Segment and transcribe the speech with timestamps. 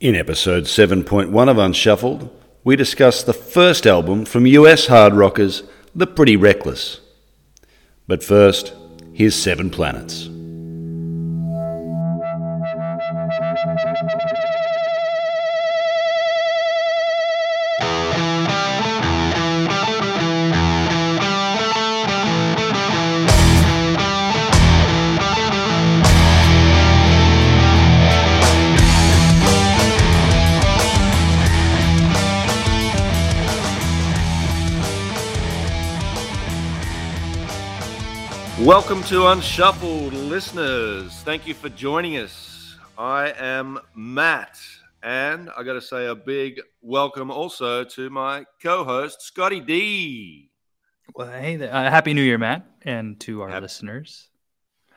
[0.00, 2.30] In episode 7.1 of Unshuffled,
[2.62, 7.00] we discuss the first album from US hard rockers, The Pretty Reckless.
[8.06, 8.72] But first,
[9.12, 10.30] here's Seven Planets.
[38.68, 41.14] Welcome to Unshuffled, listeners.
[41.22, 42.76] Thank you for joining us.
[42.98, 44.60] I am Matt,
[45.02, 50.50] and I got to say a big welcome also to my co-host Scotty D.
[51.14, 51.74] Well, hey, there.
[51.74, 54.28] Uh, happy New Year, Matt, and to our happy, listeners.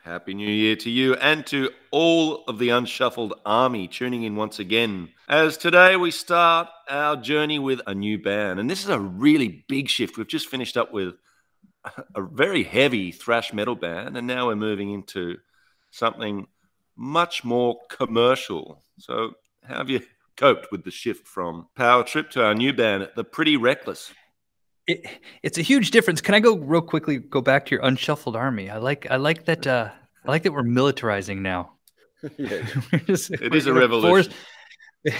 [0.04, 4.58] Happy New Year to you and to all of the Unshuffled Army tuning in once
[4.58, 5.08] again.
[5.30, 9.64] As today we start our journey with a new band, and this is a really
[9.66, 10.18] big shift.
[10.18, 11.14] We've just finished up with
[12.14, 15.38] a very heavy thrash metal band, and now we're moving into
[15.90, 16.46] something
[16.96, 18.82] much more commercial.
[18.98, 19.32] So,
[19.64, 20.00] how have you
[20.36, 24.12] coped with the shift from Power Trip to our new band, The Pretty Reckless?
[24.86, 25.06] It,
[25.42, 26.20] it's a huge difference.
[26.20, 27.18] Can I go real quickly?
[27.18, 28.68] Go back to your unshuffled army.
[28.68, 29.66] I like I like that.
[29.66, 29.90] Uh,
[30.24, 31.72] I like that we're militarizing now.
[32.38, 32.66] yeah,
[33.06, 34.32] just, it is a revolution.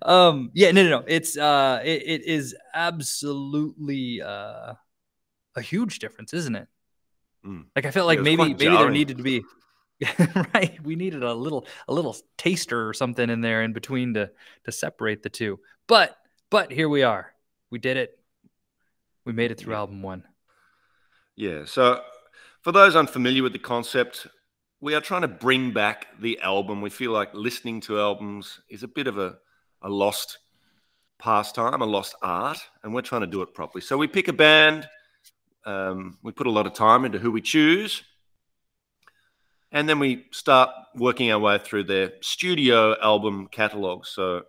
[0.00, 4.72] um yeah no no no it's uh it, it is absolutely uh
[5.56, 6.68] a huge difference, isn't it?
[7.46, 7.64] Mm.
[7.76, 8.78] Like I felt like maybe maybe jarring.
[8.78, 9.44] there needed to be
[10.54, 10.78] right.
[10.82, 14.30] We needed a little a little taster or something in there in between to
[14.64, 15.60] to separate the two.
[15.86, 16.16] But
[16.50, 17.32] but here we are.
[17.70, 18.18] We did it.
[19.24, 19.80] We made it through yeah.
[19.80, 20.24] album one.
[21.36, 21.64] Yeah.
[21.64, 22.00] So
[22.62, 24.26] for those unfamiliar with the concept,
[24.80, 26.80] we are trying to bring back the album.
[26.80, 29.36] We feel like listening to albums is a bit of a,
[29.82, 30.38] a lost
[31.18, 33.80] pastime, a lost art, and we're trying to do it properly.
[33.80, 34.88] So we pick a band
[35.64, 38.02] um, we put a lot of time into who we choose.
[39.72, 44.06] And then we start working our way through their studio album catalog.
[44.06, 44.42] So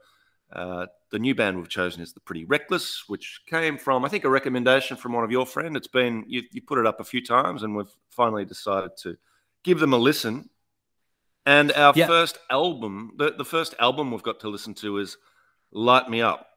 [0.53, 4.23] uh, the new band we've chosen is The Pretty Reckless, which came from, I think,
[4.23, 5.78] a recommendation from one of your friends.
[5.78, 9.17] It's been, you, you put it up a few times, and we've finally decided to
[9.63, 10.50] give them a listen.
[11.45, 12.07] And our yeah.
[12.07, 15.17] first album, the, the first album we've got to listen to is
[15.72, 16.47] Light Me Up.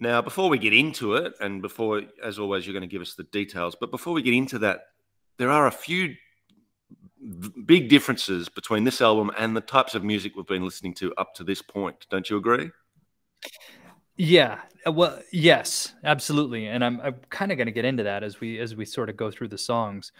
[0.00, 3.14] Now, before we get into it, and before, as always, you're going to give us
[3.14, 4.80] the details, but before we get into that,
[5.36, 6.14] there are a few
[7.66, 11.34] big differences between this album and the types of music we've been listening to up
[11.34, 12.06] to this point.
[12.08, 12.70] Don't you agree?
[14.16, 14.60] Yeah.
[14.86, 16.66] Uh, well, yes, absolutely.
[16.66, 19.10] And I'm, I'm kind of going to get into that as we as we sort
[19.10, 20.12] of go through the songs.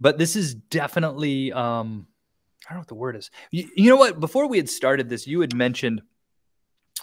[0.00, 2.06] But this is definitely um
[2.68, 3.30] I don't know what the word is.
[3.50, 4.20] You, you know what?
[4.20, 6.02] Before we had started this, you had mentioned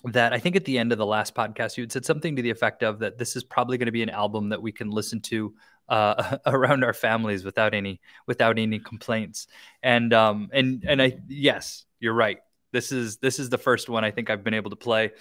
[0.05, 2.41] that I think at the end of the last podcast, you had said something to
[2.41, 4.89] the effect of that this is probably going to be an album that we can
[4.89, 5.53] listen to
[5.89, 9.47] uh, around our families without any without any complaints.
[9.83, 12.39] And um and and I yes, you're right.
[12.71, 15.11] This is this is the first one I think I've been able to play,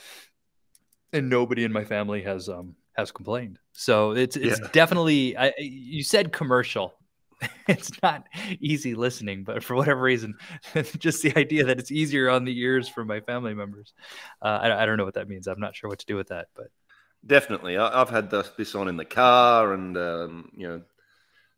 [1.12, 3.58] and nobody in my family has um has complained.
[3.72, 4.68] So it's it's yeah.
[4.72, 6.94] definitely I, you said commercial
[7.68, 8.26] it's not
[8.60, 10.34] easy listening, but for whatever reason,
[10.98, 13.92] just the idea that it's easier on the ears for my family members.
[14.42, 15.46] Uh, I, I, don't know what that means.
[15.46, 16.68] I'm not sure what to do with that, but
[17.26, 20.82] definitely, I, have had this on in the car and um, you know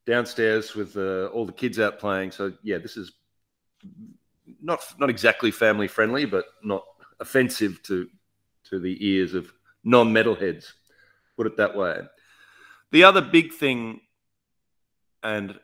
[0.07, 2.33] downstairs with uh, all the kids out playing.
[2.33, 3.13] So yeah, this is
[4.61, 6.85] not not exactly family friendly, but not
[7.21, 8.09] offensive to
[8.65, 9.53] to the ears of
[9.85, 10.73] non metalheads.
[11.37, 12.01] Put it that way.
[12.93, 14.01] The other big thing,
[15.23, 15.59] and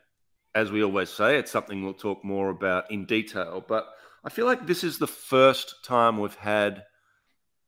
[0.56, 3.62] as we always say, it's something we'll talk more about in detail.
[3.68, 3.86] But
[4.24, 6.84] I feel like this is the first time we've had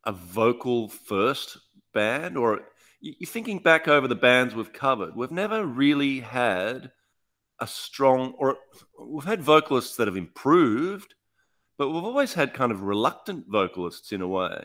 [0.06, 1.59] a vocal first
[1.93, 2.62] band, or
[2.99, 6.91] you're thinking back over the bands we've covered, we've never really had
[7.60, 8.56] a strong, or
[8.99, 11.15] we've had vocalists that have improved,
[11.76, 14.64] but we've always had kind of reluctant vocalists in a way.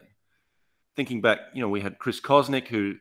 [0.95, 2.93] Thinking back, you know, we had Chris Kosnick who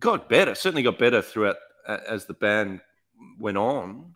[0.00, 1.56] got better, certainly got better throughout
[1.86, 2.80] as the band
[3.38, 4.14] went on,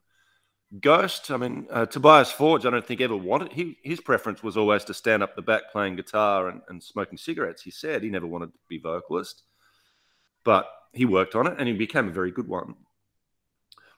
[0.78, 4.56] Ghost, I mean, uh, Tobias Forge, I don't think ever wanted, he, his preference was
[4.56, 7.62] always to stand up the back playing guitar and, and smoking cigarettes.
[7.62, 9.42] He said he never wanted to be vocalist,
[10.44, 12.76] but he worked on it and he became a very good one.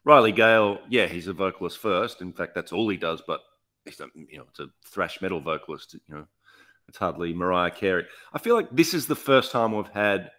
[0.04, 2.22] Riley Gale, yeah, he's a vocalist first.
[2.22, 3.40] In fact, that's all he does, but
[3.84, 6.26] he's a, you know, it's a thrash metal vocalist, you know,
[6.88, 8.06] it's hardly Mariah Carey.
[8.32, 10.30] I feel like this is the first time we've had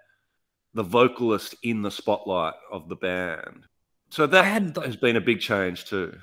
[0.73, 3.65] the vocalist in the spotlight of the band.
[4.13, 6.19] So that hadn't th- has been a big change too.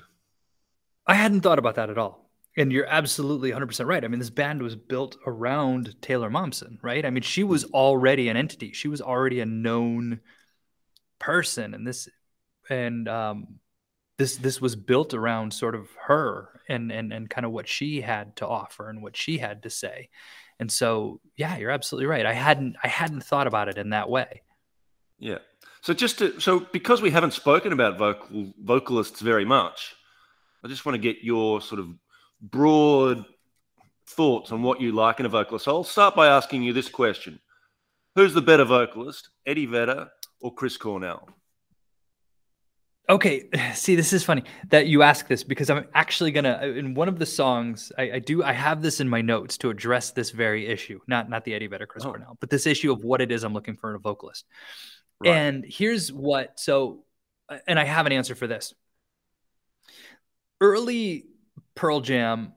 [1.05, 2.29] I hadn't thought about that at all.
[2.55, 4.03] and you're absolutely 100% right.
[4.03, 7.05] I mean, this band was built around Taylor Momsen, right?
[7.05, 8.71] I mean, she was already an entity.
[8.71, 10.21] She was already a known
[11.19, 12.07] person and this
[12.69, 13.59] and um
[14.17, 18.01] this this was built around sort of her and and and kind of what she
[18.01, 20.09] had to offer and what she had to say.
[20.59, 22.25] And so, yeah, you're absolutely right.
[22.25, 24.43] I hadn't I hadn't thought about it in that way.
[25.19, 25.39] Yeah.
[25.81, 29.95] So just to so because we haven't spoken about vocal vocalists very much,
[30.63, 31.89] I just want to get your sort of
[32.39, 33.25] broad
[34.07, 35.65] thoughts on what you like in a vocalist.
[35.65, 37.39] So I'll start by asking you this question:
[38.15, 41.27] Who's the better vocalist, Eddie Vedder or Chris Cornell?
[43.09, 46.93] Okay, see, this is funny that you ask this because I'm actually gonna uh, in
[46.93, 50.11] one of the songs I, I do I have this in my notes to address
[50.11, 52.09] this very issue, not not the Eddie Vedder, Chris oh.
[52.11, 54.45] Cornell, but this issue of what it is I'm looking for in a vocalist.
[55.21, 55.35] Right.
[55.35, 57.03] And here's what so,
[57.67, 58.73] and I have an answer for this.
[60.59, 61.25] Early
[61.75, 62.53] Pearl Jam,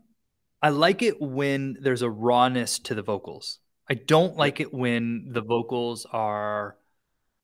[0.62, 3.58] I like it when there's a rawness to the vocals.
[3.88, 6.76] I don't like it when the vocals are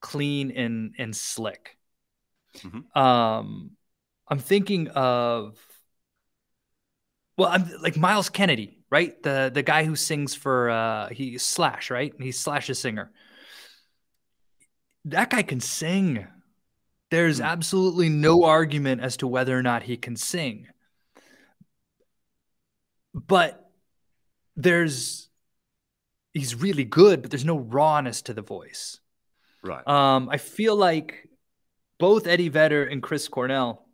[0.01, 1.77] clean and and slick.
[2.59, 2.99] Mm-hmm.
[2.99, 3.73] Um,
[4.27, 5.59] I'm thinking of
[7.37, 9.23] well, I'm like Myles Kennedy, right?
[9.23, 12.15] The the guy who sings for uh he Slash, right?
[12.19, 13.11] He's Slash's singer.
[15.05, 16.27] That guy can sing.
[17.11, 17.47] There's mm-hmm.
[17.47, 20.69] absolutely no argument as to whether or not he can sing.
[23.15, 23.71] But
[24.57, 25.29] there's
[26.33, 29.01] he's really good, but there's no rawness to the voice.
[29.63, 29.87] Right.
[29.87, 31.29] Um, I feel like
[31.99, 33.87] both Eddie Vedder and Chris Cornell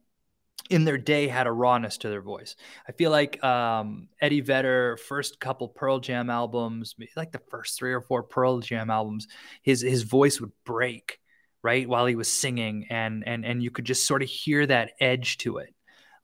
[0.71, 2.57] in their day had a rawness to their voice.
[2.89, 7.93] I feel like um, Eddie Vedder, first couple Pearl Jam albums, like the first three
[7.93, 9.29] or four Pearl Jam albums,
[9.63, 11.21] his his voice would break
[11.63, 14.93] right while he was singing, and and and you could just sort of hear that
[15.01, 15.75] edge to it.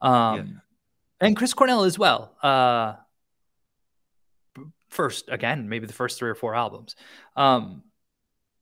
[0.01, 0.43] Um, yeah.
[1.29, 2.37] And Chris Cornell as well.
[2.43, 2.95] Uh,
[4.89, 6.97] first again, maybe the first three or four albums.
[7.37, 7.83] Um,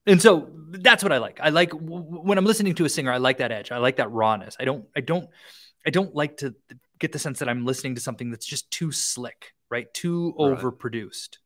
[0.06, 1.40] and so that's what I like.
[1.42, 3.70] I like when I'm listening to a singer, I like that edge.
[3.70, 4.56] I like that rawness.
[4.58, 5.28] I don't, I don't,
[5.86, 6.54] I don't like to
[6.98, 9.92] get the sense that I'm listening to something that's just too slick, right?
[9.94, 10.58] Too right.
[10.58, 11.38] overproduced.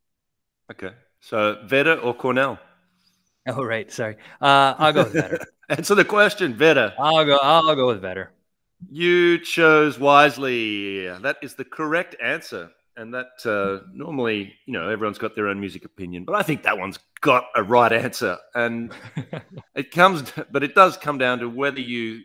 [0.71, 0.91] Okay.
[1.21, 2.59] So Vedder or Cornell?
[3.47, 3.93] Oh, right.
[3.93, 4.17] Sorry.
[4.41, 5.39] Uh, I'll go with Vedder.
[5.69, 6.95] Answer the question, Vedder.
[6.99, 7.37] I'll go.
[7.37, 8.33] I'll go with Vedder.
[8.91, 11.09] You chose wisely.
[11.09, 15.61] That is the correct answer and that uh, normally, you know, everyone's got their own
[15.61, 18.93] music opinion, but I think that one's got a right answer, and
[19.75, 22.23] it comes, but it does come down to whether you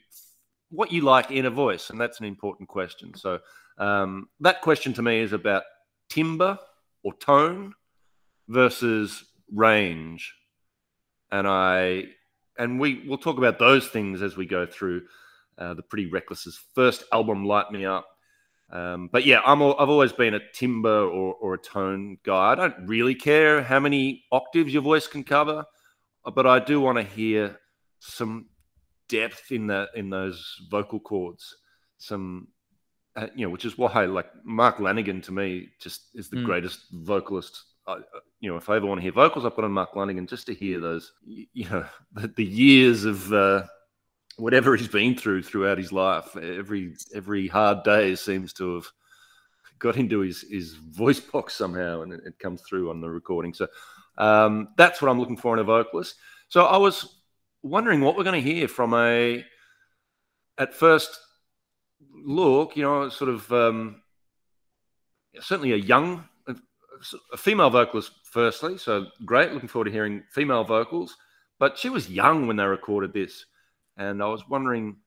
[0.70, 3.14] what you like in a voice, and that's an important question.
[3.16, 3.40] So
[3.78, 5.64] um, that question to me is about
[6.10, 6.60] timbre
[7.04, 7.74] or tone
[8.48, 9.24] versus
[9.54, 10.34] range,
[11.32, 12.06] and I
[12.58, 15.04] and we will talk about those things as we go through
[15.58, 18.08] uh, the Pretty Reckless's first album, Light Me Up
[18.72, 22.52] um, but yeah, I'm I've always been a timbre or, or a tone guy.
[22.52, 25.66] I don't really care how many octaves your voice can cover,
[26.36, 27.60] but I do want to hear
[28.00, 28.46] some
[29.10, 31.56] depth in that in those vocal cords.
[31.98, 32.48] Some,
[33.16, 36.46] uh, you know, which is why like Mark Lanegan to me just is the mm.
[36.46, 37.64] greatest vocalist.
[37.86, 37.98] Uh,
[38.40, 40.46] you know, if I ever want to hear vocals, I've got on Mark Lanegan just
[40.48, 41.12] to hear those.
[41.26, 43.34] You know, the, the years of.
[43.34, 43.64] Uh,
[44.38, 48.88] whatever he's been through throughout his life, every every hard day seems to have
[49.80, 53.54] got into his his voice box somehow, and it, it comes through on the recording.
[53.54, 53.68] So
[54.18, 56.16] um, that's what I'm looking for in a vocalist.
[56.50, 57.19] So I was
[57.64, 59.46] wondering what we're going to hear from a
[60.58, 61.18] at first
[62.14, 64.02] look, you know, sort of um,
[65.40, 68.12] certainly a young, a female vocalist.
[68.32, 69.54] Firstly, so great.
[69.54, 71.16] Looking forward to hearing female vocals.
[71.58, 73.46] But she was young when they recorded this.
[73.98, 74.98] And I was wondering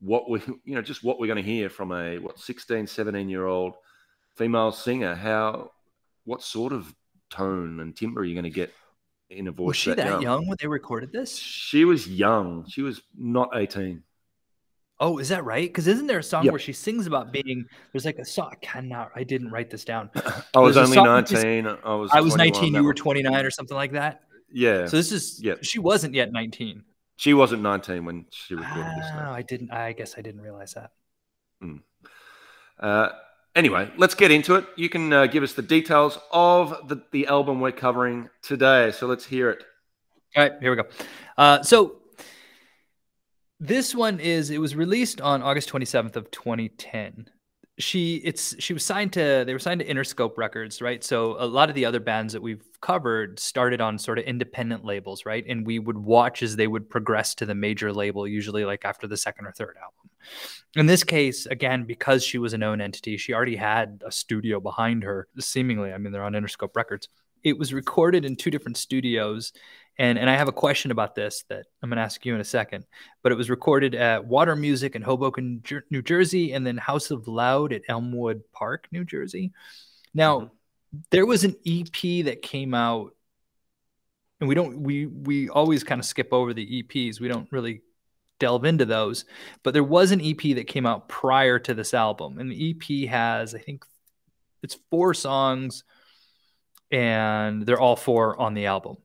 [0.00, 3.28] what we, you know, just what we're going to hear from a, what, 16, 17
[3.28, 3.74] year old
[4.36, 5.14] female singer.
[5.14, 5.72] How,
[6.24, 6.94] what sort of
[7.30, 8.72] tone and timbre are you going to get
[9.32, 9.66] in a voice?
[9.66, 10.22] Was she that, that young?
[10.22, 11.36] young when they recorded this?
[11.36, 12.66] She was young.
[12.68, 14.02] She was not 18.
[15.00, 15.68] Oh, is that right?
[15.68, 16.52] Because isn't there a song yep.
[16.52, 17.64] where she sings about being?
[17.92, 18.50] There's like a song.
[18.52, 19.10] I cannot.
[19.16, 20.10] I didn't write this down.
[20.54, 21.66] I was only nineteen.
[21.66, 22.10] I was.
[22.12, 22.74] I was nineteen.
[22.74, 24.20] You were twenty nine or something like that.
[24.52, 24.86] Yeah.
[24.86, 25.42] So this is.
[25.42, 25.54] Yeah.
[25.60, 26.84] She wasn't yet nineteen.
[27.16, 29.06] She wasn't 19 when she recorded this.
[29.14, 29.70] Oh, I didn't.
[29.70, 30.90] I guess I didn't realize that.
[31.62, 31.80] Mm.
[32.80, 33.10] Uh,
[33.54, 34.66] anyway, let's get into it.
[34.76, 38.92] You can uh, give us the details of the, the album we're covering today.
[38.92, 39.64] So let's hear it.
[40.36, 40.88] All right, here we go.
[41.36, 41.96] Uh, so
[43.60, 47.28] this one is it was released on August 27th of 2010
[47.78, 51.02] she it's she was signed to they were signed to Interscope Records, right?
[51.02, 54.84] So a lot of the other bands that we've covered started on sort of independent
[54.84, 55.44] labels, right?
[55.48, 59.06] And we would watch as they would progress to the major label, usually like after
[59.06, 60.10] the second or third album.
[60.74, 64.58] In this case, again, because she was a known entity, she already had a studio
[64.58, 65.92] behind her, seemingly.
[65.92, 67.08] I mean, they're on Interscope Records.
[67.42, 69.52] It was recorded in two different studios.
[69.98, 72.40] And, and I have a question about this that I'm going to ask you in
[72.40, 72.86] a second.
[73.22, 77.28] But it was recorded at Water Music in Hoboken, New Jersey, and then House of
[77.28, 79.52] Loud at Elmwood Park, New Jersey.
[80.14, 80.98] Now, mm-hmm.
[81.10, 83.14] there was an EP that came out,
[84.40, 87.20] and we don't we we always kind of skip over the EPs.
[87.20, 87.82] We don't really
[88.42, 89.24] delve into those.
[89.62, 93.08] But there was an EP that came out prior to this album, and the EP
[93.08, 93.84] has, I think,
[94.64, 95.84] it's four songs,
[96.90, 98.96] and they're all four on the album.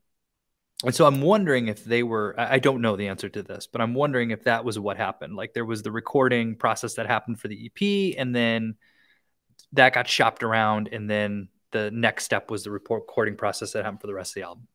[0.84, 3.80] And so I'm wondering if they were, I don't know the answer to this, but
[3.80, 5.36] I'm wondering if that was what happened.
[5.36, 8.74] Like there was the recording process that happened for the EP, and then
[9.72, 14.00] that got shopped around, and then the next step was the recording process that happened
[14.00, 14.66] for the rest of the album.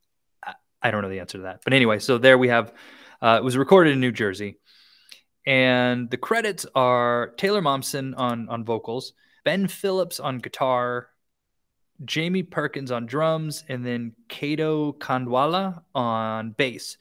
[0.46, 1.62] I, I don't know the answer to that.
[1.66, 2.74] But anyway, so there we have
[3.24, 4.58] uh, it was recorded in New Jersey,
[5.48, 9.14] and the credits are Taylor Momsen on on vocals,
[9.46, 11.08] Ben Phillips on guitar,
[12.04, 16.98] Jamie Perkins on drums, and then Kato Khandwala on bass.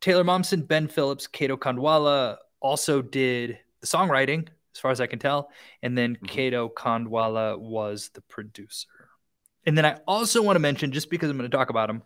[0.00, 5.18] Taylor Momsen, Ben Phillips, Kato Khandwala also did the songwriting, as far as I can
[5.18, 5.50] tell,
[5.82, 6.26] and then mm-hmm.
[6.26, 8.88] Kato Khandwala was the producer.
[9.66, 12.02] And then I also want to mention, just because I'm going to talk about him,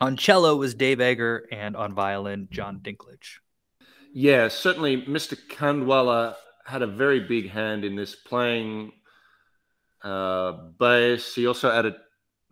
[0.00, 3.38] on cello was Dave Eggar, and on violin, John Dinklage.
[4.12, 5.36] Yeah, certainly Mr.
[5.48, 8.92] Khandwala had a very big hand in this, playing
[10.02, 11.34] uh, bass.
[11.34, 11.94] He also added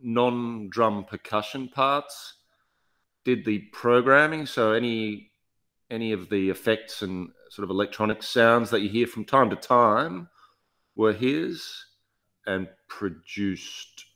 [0.00, 2.34] non drum percussion parts,
[3.24, 4.46] did the programming.
[4.46, 5.30] So any
[5.90, 9.56] any of the effects and sort of electronic sounds that you hear from time to
[9.56, 10.28] time
[10.96, 11.84] were his
[12.46, 14.06] and produced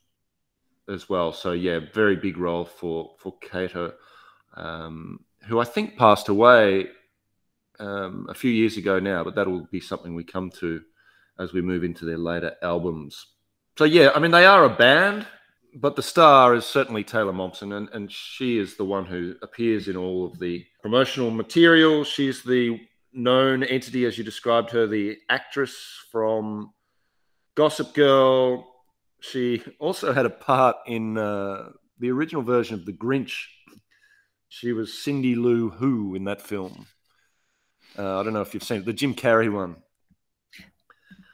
[0.88, 1.32] as well.
[1.32, 3.94] So yeah, very big role for for Kato,
[4.54, 6.88] um, who I think passed away
[7.78, 10.80] um, a few years ago now, but that will be something we come to
[11.38, 13.26] as we move into their later albums.
[13.76, 15.26] So yeah, I mean they are a band,
[15.74, 19.88] but the star is certainly Taylor Momsen, and, and she is the one who appears
[19.88, 22.04] in all of the promotional material.
[22.04, 22.80] She's the
[23.12, 25.74] known entity, as you described her, the actress
[26.10, 26.72] from
[27.54, 28.75] Gossip Girl,
[29.30, 33.46] she also had a part in uh, the original version of The Grinch.
[34.48, 36.86] She was Cindy Lou Who in that film.
[37.98, 39.76] Uh, I don't know if you've seen it, the Jim Carrey one.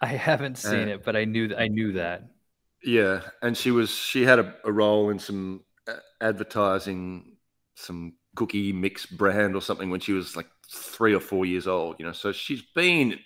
[0.01, 2.25] I haven't seen uh, it, but I knew I knew that.
[2.83, 7.37] Yeah, and she was she had a, a role in some uh, advertising
[7.77, 11.97] some cookie mix brand or something when she was like three or four years old.
[11.99, 13.19] You know, so she's been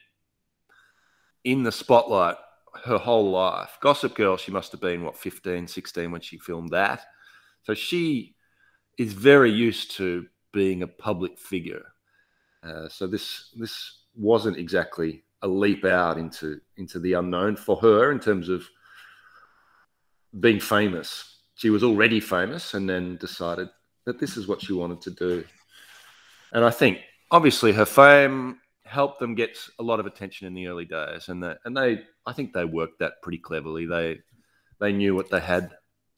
[1.45, 2.37] in the spotlight
[2.87, 3.78] her whole life.
[3.81, 7.05] Gossip Girl, she must have been, what, 15, 16 when she filmed that.
[7.64, 8.37] So she
[8.99, 11.85] is very used to being a public figure.
[12.62, 18.11] Uh, so this this wasn't exactly a leap out into into the unknown for her
[18.11, 18.66] in terms of
[20.40, 21.40] being famous.
[21.55, 23.69] She was already famous and then decided
[24.05, 25.45] that this is what she wanted to do.
[26.52, 27.00] And I think
[27.31, 31.43] obviously her fame helped them get a lot of attention in the early days, and
[31.43, 33.87] that and they I think they worked that pretty cleverly.
[33.87, 34.21] They
[34.81, 35.73] they knew what they had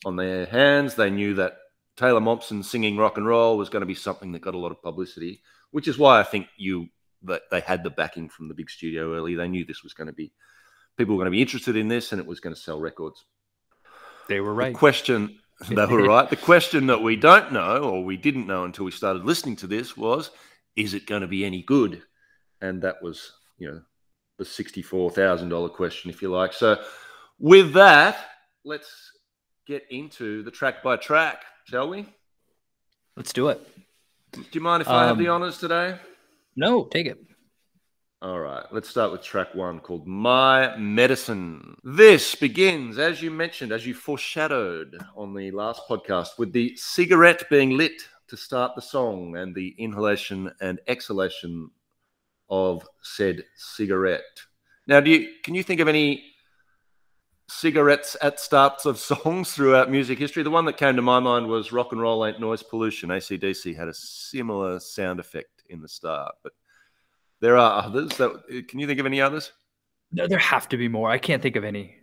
[0.04, 0.94] on their hands.
[0.94, 1.56] They knew that
[1.96, 4.72] Taylor Momsen singing rock and roll was going to be something that got a lot
[4.72, 6.88] of publicity, which is why I think you
[7.24, 9.34] that they had the backing from the big studio early.
[9.34, 10.32] They knew this was going to be
[10.96, 13.24] people were going to be interested in this, and it was going to sell records.
[14.28, 14.72] They were right.
[14.72, 16.28] The question they were right.
[16.28, 19.66] The question that we don't know, or we didn't know until we started listening to
[19.66, 20.30] this, was:
[20.76, 22.02] Is it going to be any good?
[22.60, 23.82] And that was you know
[24.38, 26.52] the sixty-four thousand dollar question, if you like.
[26.52, 26.82] So,
[27.38, 28.16] with that,
[28.64, 29.12] let's
[29.66, 32.06] get into the track by track, shall we?
[33.16, 33.66] Let's do it.
[34.32, 35.98] Do you mind if I have the um, honors today?
[36.56, 37.18] No, take it.
[38.20, 41.76] All right, let's start with track one called My Medicine.
[41.84, 47.48] This begins, as you mentioned, as you foreshadowed on the last podcast, with the cigarette
[47.48, 51.70] being lit to start the song and the inhalation and exhalation
[52.48, 54.22] of said cigarette.
[54.86, 56.24] Now, do you can you think of any
[57.48, 60.42] cigarettes at starts of songs throughout music history?
[60.42, 63.76] The one that came to my mind was "Rock and Roll Ain't Noise Pollution." ACDC
[63.76, 66.52] had a similar sound effect in the start, but
[67.40, 68.16] there are others.
[68.16, 69.52] That can you think of any others?
[70.10, 71.10] No, there have to be more.
[71.10, 71.96] I can't think of any.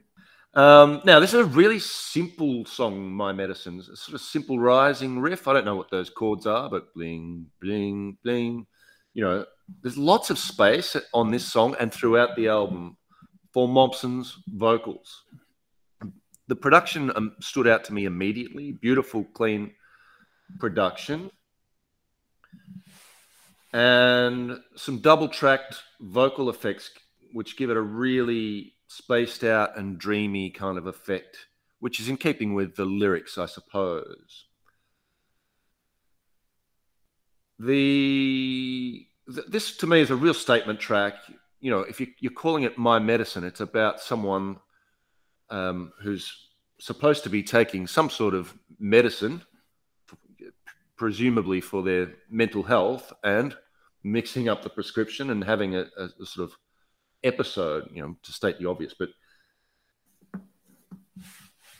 [0.53, 3.89] Um, now, this is a really simple song, My Medicines.
[3.89, 5.47] A sort of simple rising riff.
[5.47, 8.65] I don't know what those chords are, but bling, bling, bling.
[9.13, 9.45] You know,
[9.81, 12.97] there's lots of space on this song and throughout the album
[13.53, 15.23] for Momsen's vocals.
[16.47, 18.73] The production um, stood out to me immediately.
[18.73, 19.73] Beautiful, clean
[20.59, 21.31] production.
[23.73, 26.91] and some double tracked vocal effects,
[27.33, 31.47] which give it a really spaced out and dreamy kind of effect,
[31.79, 34.45] which is in keeping with the lyrics, I suppose.
[37.59, 41.15] The this to me is a real statement track.
[41.59, 44.57] You know, if you, are calling it my medicine, it's about someone
[45.49, 49.41] um, who's supposed to be taking some sort of medicine,
[50.97, 53.55] presumably for their mental health, and
[54.03, 56.57] mixing up the prescription and having a, a sort of
[57.23, 59.09] episode, you know, to state the obvious, but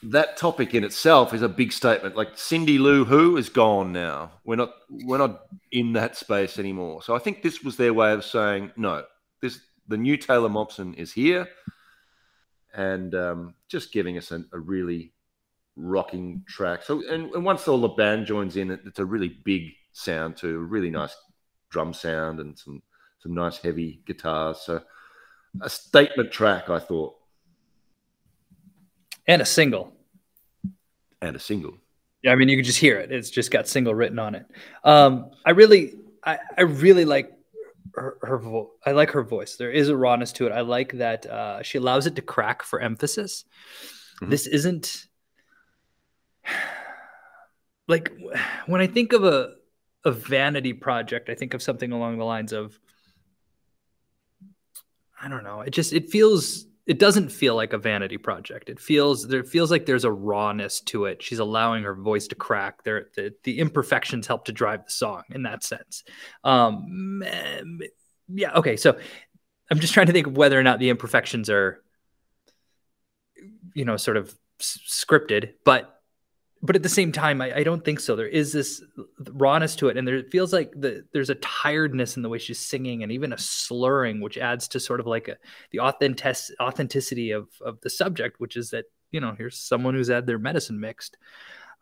[0.03, 2.15] that topic in itself is a big statement.
[2.15, 4.31] Like Cindy Lou Who is gone now.
[4.43, 7.01] We're not we're not in that space anymore.
[7.01, 9.03] So I think this was their way of saying no.
[9.41, 11.47] This the new Taylor Momsen is here,
[12.73, 15.13] and um, just giving us a, really
[15.75, 16.83] rocking track.
[16.83, 20.57] So and, and once all the band joins in, it's a really big sound too.
[20.57, 21.15] A really nice
[21.69, 22.81] drum sound and some
[23.19, 24.59] some nice heavy guitars.
[24.61, 24.81] So
[25.61, 27.15] a statement track, I thought.
[29.27, 29.93] And a single.
[31.21, 31.77] And a single.
[32.21, 33.11] Yeah, I mean you can just hear it.
[33.11, 34.45] It's just got single written on it.
[34.83, 37.31] Um, I really I, I really like
[37.93, 39.55] her, her vo- I like her voice.
[39.55, 40.51] There is a rawness to it.
[40.51, 43.45] I like that uh, she allows it to crack for emphasis.
[44.21, 44.31] Mm-hmm.
[44.31, 45.05] This isn't
[47.87, 48.11] like
[48.65, 49.53] when I think of a
[50.03, 51.29] a vanity project.
[51.29, 52.79] I think of something along the lines of
[55.21, 55.61] I don't know.
[55.61, 58.69] It just it feels it doesn't feel like a vanity project.
[58.69, 61.23] It feels there feels like there's a rawness to it.
[61.23, 62.83] She's allowing her voice to crack.
[62.83, 66.03] There the, the imperfections help to drive the song in that sense.
[66.43, 67.21] Um
[68.27, 68.77] yeah, okay.
[68.77, 68.97] So
[69.71, 71.81] I'm just trying to think of whether or not the imperfections are
[73.73, 75.94] you know sort of scripted, but
[76.65, 78.15] but at the same time, I, I, don't think so.
[78.15, 78.83] There is this
[79.31, 82.37] rawness to it, and there it feels like the, there's a tiredness in the way
[82.37, 85.37] she's singing, and even a slurring, which adds to sort of like a,
[85.71, 90.09] the authentic authenticity of of the subject, which is that you know here's someone who's
[90.09, 91.17] had their medicine mixed,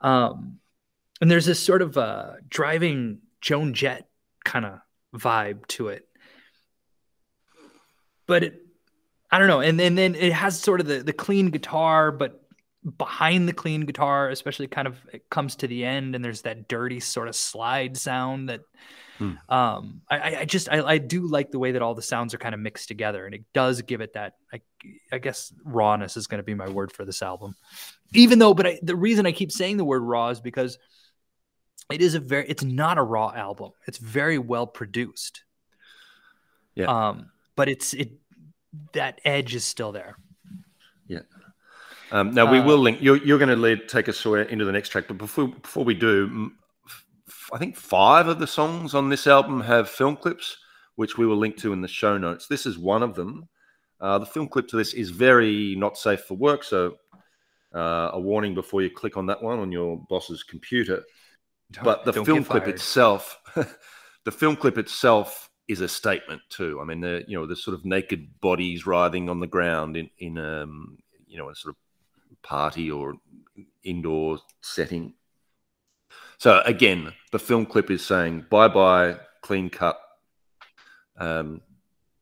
[0.02, 0.60] um,
[1.22, 4.08] and there's this sort of uh, driving Joan Jett
[4.44, 4.80] kind of
[5.16, 6.08] vibe to it,
[8.28, 8.62] but it,
[9.32, 12.43] I don't know, and, and then it has sort of the the clean guitar, but
[12.98, 16.68] behind the clean guitar, especially kind of it comes to the end and there's that
[16.68, 18.62] dirty sort of slide sound that
[19.18, 19.34] hmm.
[19.50, 22.38] um I, I just I, I do like the way that all the sounds are
[22.38, 24.62] kind of mixed together and it does give it that I,
[25.12, 27.56] I guess rawness is going to be my word for this album.
[28.14, 30.78] Even though but I, the reason I keep saying the word raw is because
[31.92, 33.72] it is a very it's not a raw album.
[33.88, 35.44] It's very well produced.
[36.76, 36.86] Yeah.
[36.86, 38.12] Um but it's it
[38.94, 40.18] that edge is still there.
[42.14, 43.00] Um, now we uh, will link.
[43.02, 45.96] You're, you're going to lead, take us into the next track, but before before we
[45.96, 46.52] do,
[47.52, 50.56] I think five of the songs on this album have film clips,
[50.96, 52.48] which we will link to in the show notes.
[52.48, 53.50] This is one of them.
[54.00, 56.98] Uh, the film clip to this is very not safe for work, so
[57.74, 61.04] uh, a warning before you click on that one on your boss's computer.
[61.72, 63.40] Don't, but the film clip itself,
[64.24, 66.80] the film clip itself is a statement too.
[66.80, 70.12] I mean, the you know the sort of naked bodies writhing on the ground in
[70.20, 71.83] in um you know a sort of
[72.42, 73.16] party or
[73.84, 75.14] indoor setting.
[76.38, 80.00] So again, the film clip is saying bye bye, clean cut
[81.18, 81.62] um,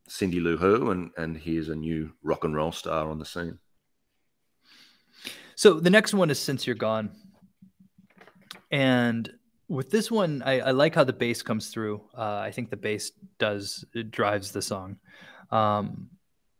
[0.08, 3.60] Cindy Lou Who, and, and here's a new rock and roll star on the scene.
[5.56, 7.12] So the next one is Since You're Gone.
[8.72, 9.32] And
[9.68, 12.02] with this one, I, I like how the bass comes through.
[12.18, 14.98] Uh, I think the bass does, drives the song.
[15.52, 16.10] Um,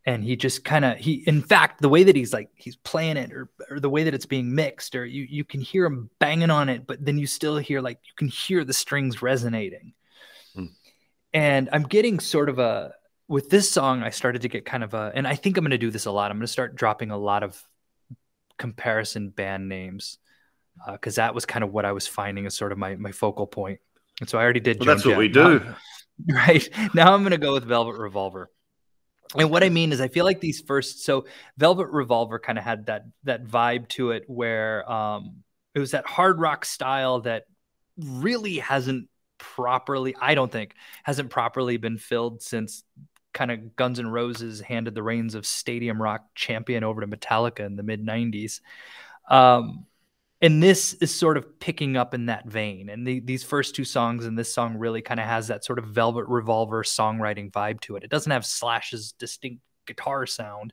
[0.04, 3.16] and he just kind of he in fact the way that he's like he's playing
[3.16, 6.10] it or, or the way that it's being mixed or you you can hear him
[6.18, 9.94] banging on it but then you still hear like you can hear the strings resonating.
[10.54, 10.66] Hmm.
[11.32, 12.92] and i'm getting sort of a
[13.28, 15.70] with this song i started to get kind of a and i think i'm going
[15.70, 16.30] to do this a lot.
[16.30, 17.62] I'm going to start dropping a lot of
[18.58, 20.18] comparison band names
[20.90, 23.12] because uh, that was kind of what i was finding as sort of my my
[23.12, 23.80] focal point.
[24.20, 25.60] and so i already did well, that's what we do.
[25.60, 25.76] Now,
[26.28, 26.68] right.
[26.94, 28.50] Now i'm going to go with velvet revolver
[29.36, 32.64] and what I mean is, I feel like these first, so Velvet Revolver kind of
[32.64, 35.42] had that that vibe to it, where um,
[35.74, 37.44] it was that hard rock style that
[37.96, 42.84] really hasn't properly, I don't think, hasn't properly been filled since
[43.32, 47.60] kind of Guns N' Roses handed the reins of Stadium Rock champion over to Metallica
[47.60, 48.60] in the mid '90s.
[49.30, 49.86] Um,
[50.42, 52.90] and this is sort of picking up in that vein.
[52.90, 55.78] And the, these first two songs and this song really kind of has that sort
[55.78, 58.02] of velvet revolver songwriting vibe to it.
[58.02, 60.72] It doesn't have slash's distinct guitar sound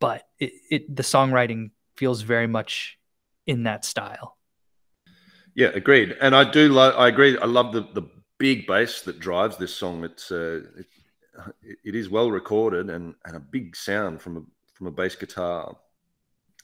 [0.00, 2.98] but it, it the songwriting feels very much
[3.46, 4.36] in that style.
[5.54, 6.16] Yeah agreed.
[6.20, 7.38] And i do love i agree.
[7.38, 10.04] I love the the big bass that drives this song.
[10.04, 10.62] It's uh,
[11.62, 14.42] it, it is well recorded and, and a big sound from a
[14.74, 15.76] from a bass guitar.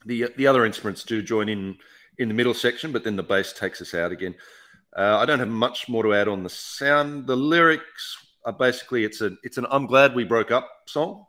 [0.04, 1.78] The the other instruments do join in
[2.18, 4.34] in the middle section, but then the bass takes us out again.
[4.96, 7.26] Uh, I don't have much more to add on the sound.
[7.26, 11.26] The lyrics are basically it's a it's an I'm glad we broke up song.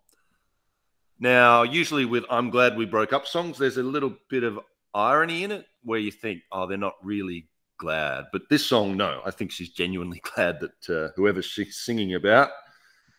[1.19, 4.59] Now, usually with I'm glad we broke up songs, there's a little bit of
[4.93, 8.25] irony in it where you think, oh, they're not really glad.
[8.31, 12.49] But this song, no, I think she's genuinely glad that uh, whoever she's singing about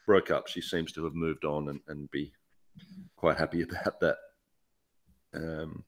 [0.06, 0.48] broke up.
[0.48, 2.32] She seems to have moved on and, and be
[3.16, 4.16] quite happy about that.
[5.34, 5.84] Um,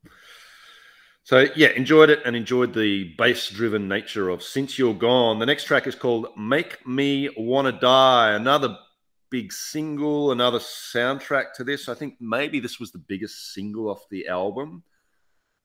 [1.26, 5.64] so yeah, enjoyed it and enjoyed the bass-driven nature of "Since You're Gone." The next
[5.64, 8.78] track is called "Make Me Wanna Die." Another
[9.28, 11.88] big single, another soundtrack to this.
[11.88, 14.84] I think maybe this was the biggest single off the album.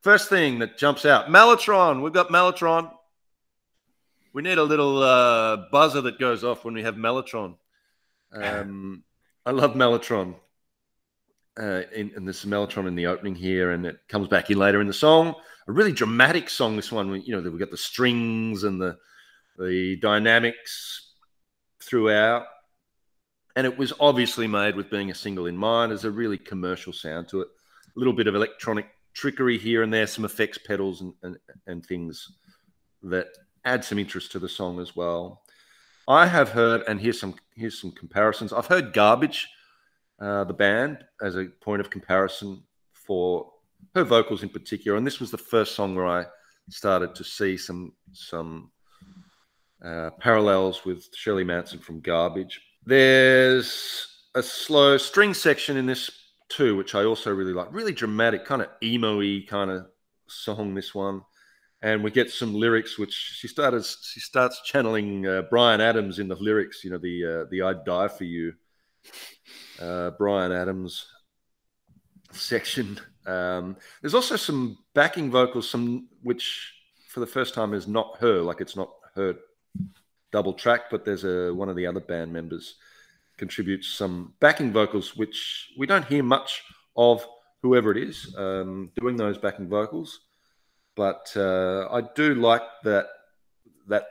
[0.01, 2.01] First thing that jumps out, Mellotron.
[2.01, 2.91] We've got Mellotron.
[4.33, 7.55] We need a little uh, buzzer that goes off when we have Mellotron.
[8.33, 9.03] Um,
[9.45, 10.35] I love Mellotron.
[11.59, 14.79] Uh, in, and there's Mellotron in the opening here, and it comes back in later
[14.79, 15.35] in the song.
[15.67, 16.75] A really dramatic song.
[16.75, 18.97] This one, you know, we've got the strings and the
[19.59, 21.11] the dynamics
[21.83, 22.45] throughout,
[23.55, 25.91] and it was obviously made with being a single in mind.
[25.91, 27.47] There's a really commercial sound to it.
[27.95, 31.37] A little bit of electronic trickery here and there, some effects pedals and, and,
[31.67, 32.31] and things
[33.03, 33.27] that
[33.65, 35.43] add some interest to the song as well.
[36.07, 38.53] I have heard, and here's some here's some comparisons.
[38.53, 39.47] I've heard Garbage,
[40.21, 43.51] uh, the band, as a point of comparison for
[43.95, 46.25] her vocals in particular, and this was the first song where I
[46.69, 48.71] started to see some some
[49.83, 52.61] uh, parallels with Shirley Manson from Garbage.
[52.85, 56.09] There's a slow string section in this
[56.49, 57.73] too, which I also really like.
[57.73, 59.87] Really dramatic, kind of emo-y kind of
[60.27, 60.75] song.
[60.75, 61.21] This one
[61.81, 66.27] and we get some lyrics which she started she starts channeling uh, Bryan Adams in
[66.27, 68.53] the lyrics you know the uh, the I'd die for you
[69.81, 71.07] uh, Bryan Adams
[72.31, 76.73] section um, there's also some backing vocals some which
[77.09, 79.35] for the first time is not her like it's not her
[80.31, 82.75] double track but there's a one of the other band members
[83.37, 86.63] contributes some backing vocals which we don't hear much
[86.95, 87.25] of
[87.61, 90.21] whoever it is um, doing those backing vocals
[90.95, 93.07] but uh, I do like that
[93.87, 94.05] that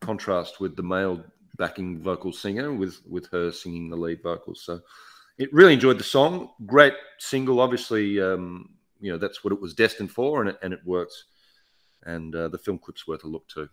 [0.00, 1.24] contrast with the male
[1.56, 4.62] backing vocal singer with with her singing the lead vocals.
[4.62, 4.80] So
[5.38, 6.50] it really enjoyed the song.
[6.66, 8.20] Great single, obviously.
[8.20, 8.70] Um,
[9.02, 11.24] you know that's what it was destined for, and it, and it works.
[12.04, 13.68] And uh, the film clip's worth a look too.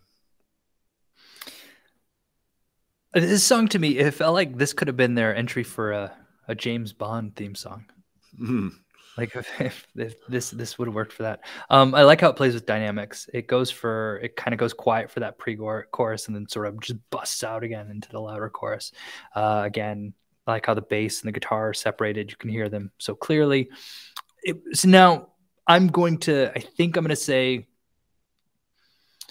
[3.14, 6.12] This song to me, it felt like this could have been their entry for a,
[6.46, 7.86] a James Bond theme song.
[8.40, 8.72] Mm.
[9.16, 11.40] Like if, if, this this would have worked for that.
[11.70, 13.28] Um, I like how it plays with dynamics.
[13.32, 16.80] It goes for it kind of goes quiet for that pre-chorus and then sort of
[16.80, 18.92] just busts out again into the louder chorus.
[19.34, 20.12] Uh, again,
[20.46, 22.30] I like how the bass and the guitar are separated.
[22.30, 23.70] You can hear them so clearly.
[24.42, 25.28] It, so now
[25.66, 26.50] I'm going to.
[26.56, 27.66] I think I'm going to say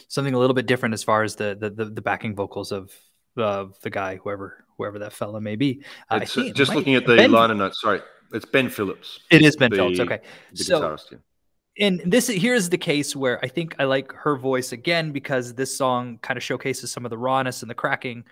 [0.08, 2.94] something a little bit different as far as the the, the, the backing vocals of
[3.38, 5.84] of the guy, whoever whoever that fella may be.
[6.10, 7.82] Uh, just looking at the ben, liner notes.
[7.82, 8.02] Sorry,
[8.34, 9.20] it's Ben Phillips.
[9.32, 10.00] It is Ben the, Phillips.
[10.00, 10.20] Okay,
[10.54, 11.88] so guitarist, yeah.
[11.88, 15.76] and this here's the case where I think I like her voice again because this
[15.76, 18.26] song kind of showcases some of the rawness and the cracking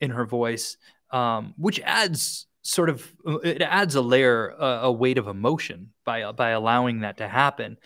[0.00, 0.76] in her voice,
[1.10, 3.12] um, which adds sort of
[3.44, 7.78] it adds a layer, uh, a weight of emotion by by allowing that to happen.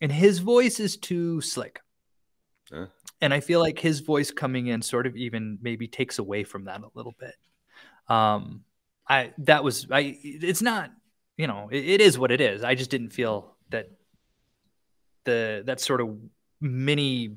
[0.00, 1.80] And his voice is too slick.
[2.72, 2.86] Huh?
[3.20, 6.64] And I feel like his voice coming in sort of even maybe takes away from
[6.66, 7.34] that a little bit.
[8.08, 8.62] Um,
[9.08, 10.18] I that was I.
[10.22, 10.90] It's not
[11.36, 12.62] you know it, it is what it is.
[12.62, 13.90] I just didn't feel that
[15.24, 16.16] the that sort of
[16.60, 17.36] mini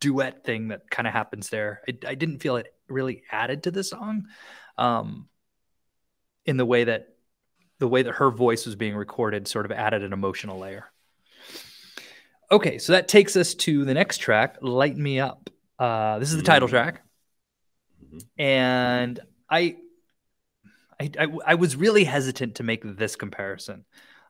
[0.00, 1.80] duet thing that kind of happens there.
[1.88, 4.26] I, I, didn't feel it really added to the song,
[4.78, 5.28] um,
[6.44, 7.08] in the way that
[7.78, 10.86] the way that her voice was being recorded sort of added an emotional layer.
[12.50, 16.36] Okay, so that takes us to the next track, "Light Me Up." Uh, this is
[16.36, 16.76] the title mm-hmm.
[16.76, 17.02] track,
[18.04, 18.18] mm-hmm.
[18.40, 19.20] and
[19.50, 19.76] I
[21.00, 23.84] I, I, I was really hesitant to make this comparison,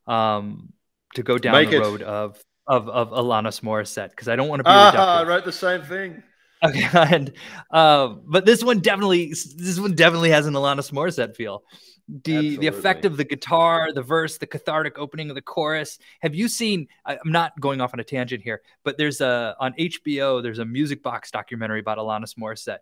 [0.06, 0.72] um,
[1.14, 1.80] to go down make the it.
[1.80, 4.70] road of of of Alanis Morissette because I don't want to be.
[4.70, 6.22] Ah, I wrote the same thing.
[6.64, 7.32] Okay, and
[7.70, 11.62] uh, but this one definitely this one definitely has an Alanis Morissette feel.
[12.06, 12.56] The Absolutely.
[12.56, 15.98] the effect of the guitar, the verse, the cathartic opening of the chorus.
[16.20, 16.88] Have you seen?
[17.04, 20.42] I, I'm not going off on a tangent here, but there's a on HBO.
[20.42, 22.80] There's a music box documentary about Alanis Morissette,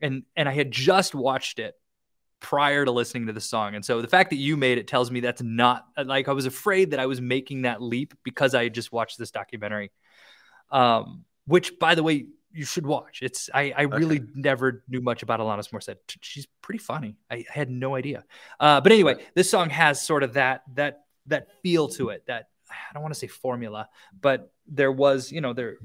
[0.00, 1.74] and and I had just watched it
[2.40, 3.74] prior to listening to the song.
[3.74, 6.46] And so the fact that you made it tells me that's not like I was
[6.46, 9.92] afraid that I was making that leap because I had just watched this documentary.
[10.70, 13.20] Um, which by the way, you should watch.
[13.22, 14.28] It's I I really okay.
[14.34, 15.96] never knew much about Alanis Morissette.
[16.20, 17.16] She's pretty funny.
[17.30, 18.24] I had no idea.
[18.60, 22.24] Uh, but anyway, this song has sort of that that that feel to it.
[22.26, 23.88] That I don't want to say formula,
[24.20, 25.76] but there was you know there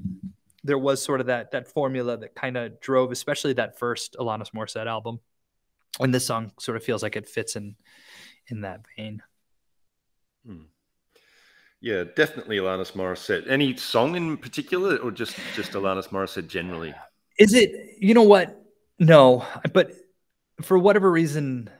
[0.64, 4.52] there was sort of that that formula that kind of drove, especially that first Alanis
[4.52, 5.20] Morissette album.
[6.00, 7.76] And this song sort of feels like it fits in
[8.48, 9.22] in that vein.
[10.46, 10.64] Hmm.
[11.80, 13.48] Yeah, definitely Alanis Morissette.
[13.48, 16.92] Any song in particular, or just just Alanis Morissette generally?
[17.38, 17.70] Is it?
[18.00, 18.60] You know what?
[18.98, 19.92] No, but
[20.62, 21.70] for whatever reason,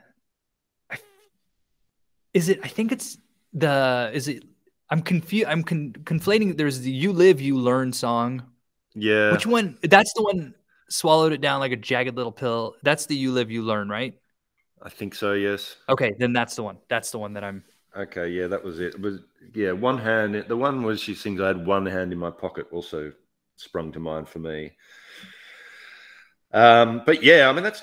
[0.91, 0.99] I,
[2.33, 2.61] is it?
[2.63, 3.19] I think it's
[3.53, 4.11] the.
[4.15, 4.45] Is it?
[4.91, 5.49] I'm confused.
[5.49, 6.57] I'm con- conflating.
[6.57, 8.45] There's the "You Live, You Learn" song.
[8.95, 9.33] Yeah.
[9.33, 9.79] Which one?
[9.83, 10.55] That's the one.
[10.91, 12.77] Swallowed it down like a jagged little pill.
[12.85, 14.15] That's the "You Live, You Learn," right?
[14.81, 15.33] I think so.
[15.33, 15.75] Yes.
[15.89, 16.79] Okay, then that's the one.
[16.89, 17.65] That's the one that I'm
[17.97, 18.95] Okay, yeah, that was it.
[18.95, 19.01] it.
[19.01, 19.21] was
[19.55, 20.45] yeah, one hand.
[20.47, 21.41] The one was she sings.
[21.41, 22.67] I had one hand in my pocket.
[22.71, 23.13] Also
[23.57, 24.73] sprung to mind for me.
[26.53, 27.83] Um, but yeah, I mean that's.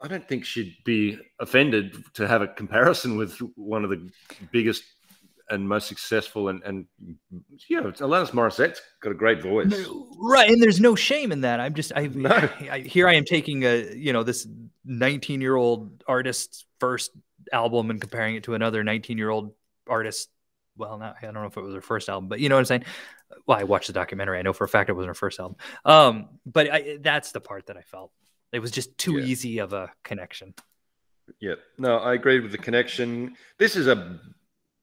[0.00, 4.10] I don't think she'd be offended to have a comparison with one of the
[4.52, 4.82] biggest
[5.50, 6.86] and most successful and and
[7.68, 10.50] you know Alanis Morissette's got a great voice, right?
[10.50, 11.60] And there's no shame in that.
[11.60, 12.30] I'm just I, no.
[12.30, 14.46] I, I here I am taking a you know this
[14.84, 17.10] 19 year old artist's first
[17.52, 19.54] album and comparing it to another 19 year old
[19.88, 20.28] artist.
[20.76, 22.60] Well, not, I don't know if it was her first album, but you know what
[22.60, 22.84] I'm saying.
[23.46, 24.38] Well, I watched the documentary.
[24.38, 25.56] I know for a fact it wasn't her first album.
[25.84, 28.10] Um, but I, that's the part that I felt
[28.54, 29.24] it was just too yeah.
[29.24, 30.54] easy of a connection.
[31.40, 33.36] Yeah, no, I agree with the connection.
[33.58, 34.20] This is a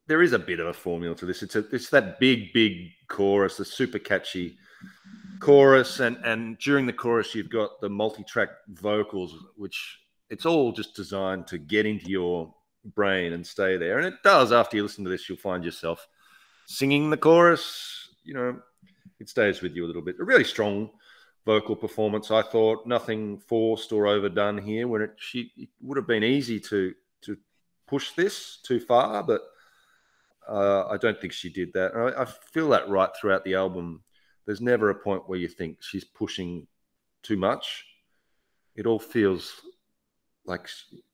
[0.08, 1.42] there is a bit of a formula to this.
[1.42, 4.58] It's a it's that big big chorus, the super catchy
[5.40, 10.00] chorus, and and during the chorus you've got the multi-track vocals, which
[10.32, 12.52] it's all just designed to get into your
[12.96, 13.98] brain and stay there.
[14.00, 14.52] And it does.
[14.52, 16.08] After you listen to this, you'll find yourself
[16.66, 18.10] singing the chorus.
[18.24, 18.60] You know,
[19.20, 20.16] it stays with you a little bit.
[20.20, 20.90] A really strong
[21.46, 22.32] vocal performance.
[22.32, 24.88] I thought nothing forced or overdone here.
[24.88, 27.38] When it, she, it would have been easy to to
[27.86, 29.42] push this too far, but
[30.48, 31.92] uh, I don't think she did that.
[31.94, 34.02] I, I feel that right throughout the album.
[34.46, 36.68] There's never a point where you think she's pushing
[37.22, 37.86] too much.
[38.76, 39.62] It all feels
[40.46, 40.68] like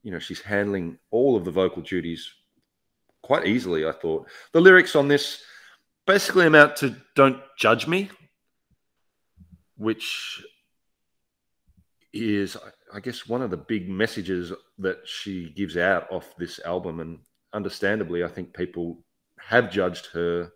[0.03, 2.29] you know she's handling all of the vocal duties
[3.21, 3.85] quite easily.
[3.85, 5.43] I thought the lyrics on this
[6.05, 8.09] basically amount to "Don't judge me,"
[9.75, 10.41] which
[12.13, 12.57] is,
[12.93, 17.19] I guess, one of the big messages that she gives out off this album, and
[17.53, 19.03] understandably, I think people
[19.39, 20.51] have judged her.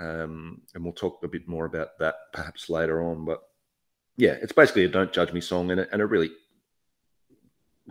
[0.00, 3.24] Um, and we'll talk a bit more about that perhaps later on.
[3.24, 3.42] But
[4.16, 6.30] yeah, it's basically a "Don't Judge Me" song, and it, and it really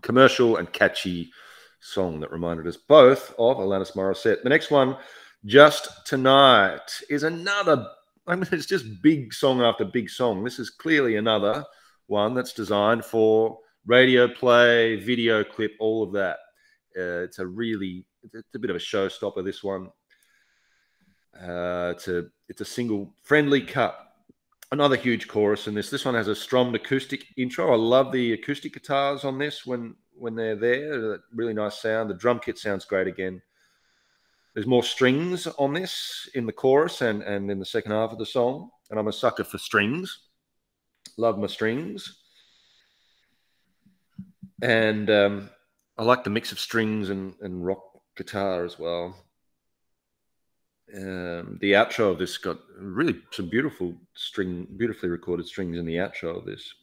[0.02, 1.32] commercial and catchy
[1.80, 4.44] song that reminded us both of Alanis Morissette.
[4.44, 4.98] The next one,
[5.46, 7.88] Just Tonight, is another,
[8.26, 10.44] I mean, it's just big song after big song.
[10.44, 11.64] This is clearly another
[12.08, 16.38] one that's designed for radio play, video clip, all of that.
[16.98, 19.90] Uh, it's a really, it's a bit of a showstopper, this one.
[21.40, 24.07] Uh, it's a it's a single friendly cut
[24.72, 25.90] another huge chorus in this.
[25.90, 27.72] This one has a strummed acoustic intro.
[27.72, 31.20] I love the acoustic guitars on this when when they're there.
[31.34, 32.10] Really nice sound.
[32.10, 33.42] The drum kit sounds great again.
[34.54, 38.20] There's more strings on this in the chorus and and in the second half of
[38.20, 38.70] the song.
[38.90, 40.20] And I'm a sucker for strings.
[41.18, 42.22] Love my strings.
[44.62, 45.50] And um,
[45.98, 47.84] I like the mix of strings and, and rock
[48.16, 49.16] guitar as well
[50.96, 55.96] um, the outro of this got really some beautiful string, beautifully recorded strings in the
[55.96, 56.74] outro of this.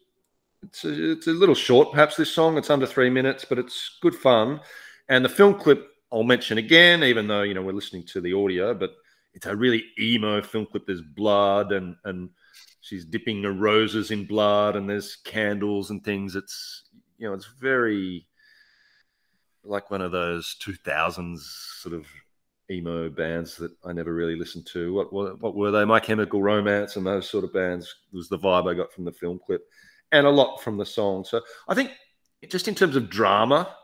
[0.62, 2.58] It's a, it's a little short, perhaps this song.
[2.58, 4.60] It's under three minutes, but it's good fun.
[5.08, 8.34] And the film clip I'll mention again, even though you know we're listening to the
[8.34, 8.94] audio, but
[9.34, 10.86] it's a really emo film clip.
[10.86, 12.30] There's blood and and
[12.80, 16.36] she's dipping the roses in blood, and there's candles and things.
[16.36, 16.84] It's
[17.18, 18.26] you know it's very
[19.64, 21.40] like one of those 2000s
[21.80, 22.06] sort of
[22.70, 24.92] emo bands that I never really listened to.
[24.92, 25.84] What, what, what were they?
[25.84, 29.12] My Chemical Romance and those sort of bands was the vibe I got from the
[29.12, 29.62] film clip,
[30.12, 31.24] and a lot from the song.
[31.24, 31.90] So I think
[32.48, 33.74] just in terms of drama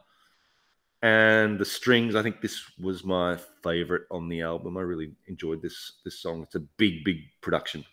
[1.03, 4.77] and the strings, I think this was my favorite on the album.
[4.77, 6.43] I really enjoyed this this song.
[6.43, 7.85] It's a big, big production.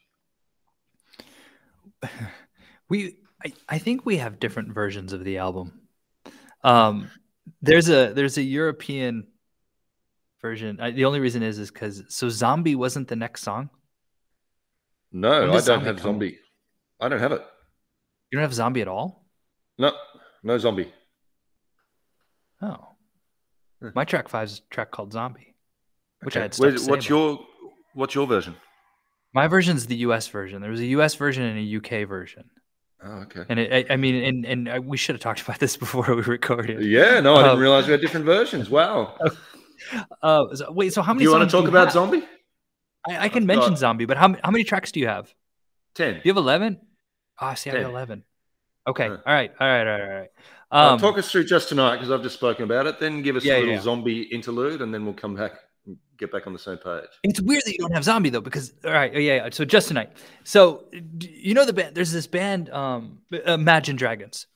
[2.90, 5.82] We, I, I think we have different versions of the album.
[6.64, 7.12] Um,
[7.62, 9.28] there's a there's a European
[10.42, 10.80] version.
[10.80, 13.70] I, the only reason is is because so zombie wasn't the next song.
[15.12, 16.40] No, I don't have zombie.
[17.00, 17.42] I don't have it.
[18.32, 19.26] You don't have zombie at all.
[19.78, 19.94] No,
[20.44, 20.92] no zombie.
[22.62, 22.90] Oh,
[23.82, 23.90] hmm.
[23.96, 25.56] my track five is track called Zombie,
[26.22, 26.42] which okay.
[26.42, 26.56] I had.
[26.56, 27.40] Where's, what's your
[27.94, 28.56] what's your version?
[29.34, 30.62] My version's the US version.
[30.62, 32.50] There was a US version and a UK version.
[33.04, 33.44] Oh, okay.
[33.48, 36.16] And it, I, I mean, and, and uh, we should have talked about this before
[36.16, 36.84] we recorded.
[36.84, 38.70] Yeah, no, I didn't um, realize we had different versions.
[38.70, 39.16] Wow.
[40.22, 41.26] Uh, so, wait, so how many?
[41.26, 41.94] Do you want to talk about have?
[41.94, 42.24] Zombie?
[43.08, 43.80] I, I can I've mention got...
[43.80, 45.34] Zombie, but how how many tracks do you have?
[45.96, 46.22] Ten.
[46.24, 46.80] You have eleven.
[47.42, 47.70] Oh, I see.
[47.70, 48.24] I have eleven.
[48.88, 49.08] Okay.
[49.08, 49.52] All right.
[49.60, 49.88] All right.
[49.88, 50.02] All right.
[50.02, 50.30] All right.
[50.70, 53.00] Um, um, talk us through just tonight because I've just spoken about it.
[53.00, 53.82] Then give us yeah, a little yeah.
[53.82, 55.54] zombie interlude, and then we'll come back
[56.18, 57.06] get back on the same page.
[57.24, 59.50] It's weird that you don't have zombie though, because all right, yeah, yeah.
[59.52, 60.12] So just tonight.
[60.44, 60.86] So
[61.22, 61.96] you know the band?
[61.96, 64.48] There's this band, um, Imagine Dragons,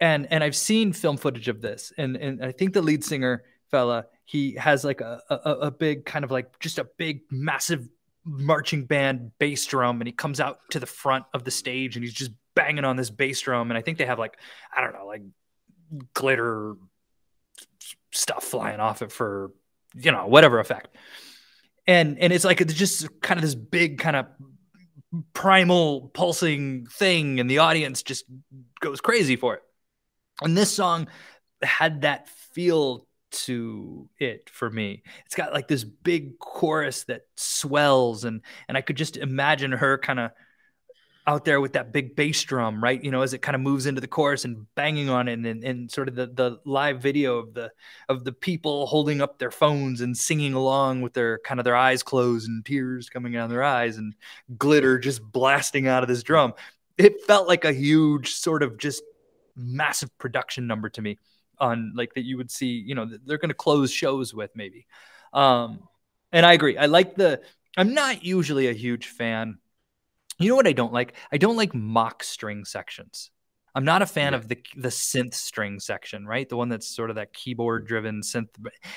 [0.00, 3.44] and and I've seen film footage of this, and and I think the lead singer
[3.70, 7.88] fella he has like a a, a big kind of like just a big massive
[8.24, 12.04] marching band bass drum, and he comes out to the front of the stage and
[12.04, 14.38] he's just banging on this bass drum, and I think they have like
[14.76, 15.22] I don't know like
[16.12, 16.74] glitter
[18.12, 19.52] stuff flying off it for
[19.94, 20.96] you know, whatever effect.
[21.86, 24.26] And and it's like it's just kind of this big kind of
[25.32, 28.24] primal pulsing thing, and the audience just
[28.80, 29.62] goes crazy for it.
[30.42, 31.08] And this song
[31.62, 35.02] had that feel to it for me.
[35.26, 39.98] It's got like this big chorus that swells and and I could just imagine her
[39.98, 40.30] kind of
[41.28, 43.04] out there with that big bass drum, right?
[43.04, 45.62] You know, as it kind of moves into the chorus and banging on it, and,
[45.62, 47.70] and, sort of the the live video of the
[48.08, 51.76] of the people holding up their phones and singing along with their kind of their
[51.76, 54.14] eyes closed and tears coming out of their eyes and
[54.56, 56.54] glitter just blasting out of this drum.
[56.96, 59.02] It felt like a huge sort of just
[59.54, 61.18] massive production number to me
[61.60, 64.86] on like that you would see, you know, they're going to close shows with maybe.
[65.32, 65.80] Um,
[66.32, 66.76] and I agree.
[66.76, 67.40] I like the.
[67.76, 69.58] I'm not usually a huge fan
[70.38, 71.14] you know what I don't like?
[71.32, 73.30] I don't like mock string sections.
[73.74, 74.38] I'm not a fan yeah.
[74.38, 76.48] of the the synth string section, right?
[76.48, 78.48] The one that's sort of that keyboard driven synth.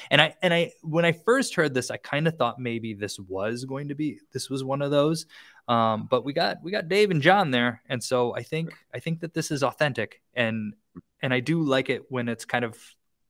[0.10, 3.20] And I and I when I first heard this, I kind of thought maybe this
[3.20, 5.26] was going to be this was one of those.
[5.68, 9.00] Um, but we got we got Dave and John there, and so I think I
[9.00, 10.74] think that this is authentic, and
[11.22, 12.78] and I do like it when it's kind of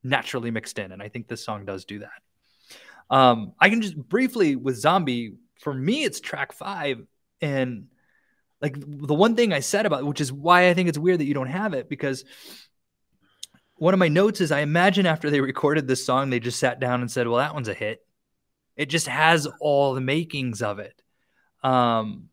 [0.04, 2.22] naturally mixed in, and I think this song does do that.
[3.10, 5.34] Um, I can just briefly with Zombie.
[5.60, 7.06] For me, it's track five,
[7.40, 7.88] and
[8.62, 11.26] like the one thing I said about, which is why I think it's weird that
[11.26, 12.26] you don't have it, because
[13.76, 16.80] one of my notes is I imagine after they recorded this song, they just sat
[16.80, 18.06] down and said, "Well, that one's a hit."
[18.76, 21.00] It just has all the makings of it.
[21.64, 22.30] Um,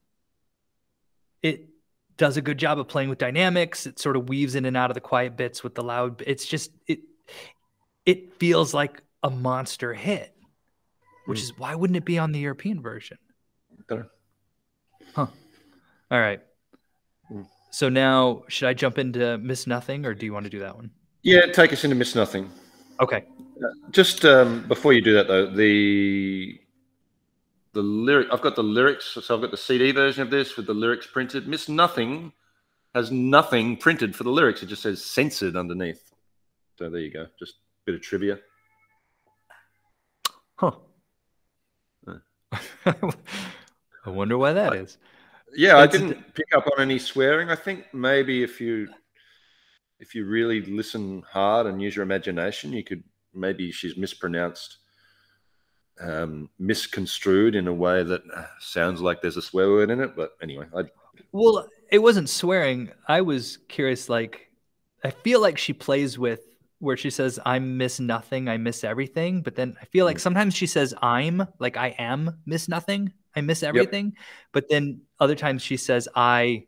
[2.19, 3.87] does a good job of playing with dynamics.
[3.87, 6.23] It sort of weaves in and out of the quiet bits with the loud.
[6.27, 7.01] It's just it.
[8.05, 10.35] It feels like a monster hit,
[11.27, 11.43] which mm.
[11.45, 13.19] is why wouldn't it be on the European version?
[13.89, 14.09] Better.
[15.15, 15.27] Huh.
[16.11, 16.41] All right.
[17.29, 17.43] Hmm.
[17.71, 20.75] So now, should I jump into Miss Nothing, or do you want to do that
[20.75, 20.91] one?
[21.23, 22.51] Yeah, take us into Miss Nothing.
[23.01, 23.25] Okay.
[23.63, 26.61] Uh, just um, before you do that, though, the
[27.79, 30.67] the lyric I've got the lyrics, so I've got the CD version of this with
[30.67, 31.47] the lyrics printed.
[31.47, 32.33] Miss Nothing
[32.93, 36.11] has nothing printed for the lyrics; it just says censored underneath.
[36.77, 38.41] So there you go, just a bit of trivia.
[40.57, 40.73] Huh.
[42.85, 44.99] I wonder why that is.
[45.55, 47.49] Yeah, I didn't pick up on any swearing.
[47.49, 48.89] I think maybe if you
[50.01, 54.79] if you really listen hard and use your imagination, you could maybe she's mispronounced,
[56.01, 60.17] um, misconstrued in a way that uh, sounds like there's a swear word in it.
[60.17, 60.85] But anyway, I
[61.33, 62.91] well, it wasn't swearing.
[63.07, 64.09] I was curious.
[64.09, 64.51] Like,
[65.05, 66.41] I feel like she plays with
[66.79, 70.21] where she says, "I miss nothing, I miss everything," but then I feel like mm.
[70.21, 73.13] sometimes she says, "I'm," like I am miss nothing.
[73.39, 74.07] I miss everything.
[74.07, 74.15] Yep.
[74.53, 76.65] But then other times she says, I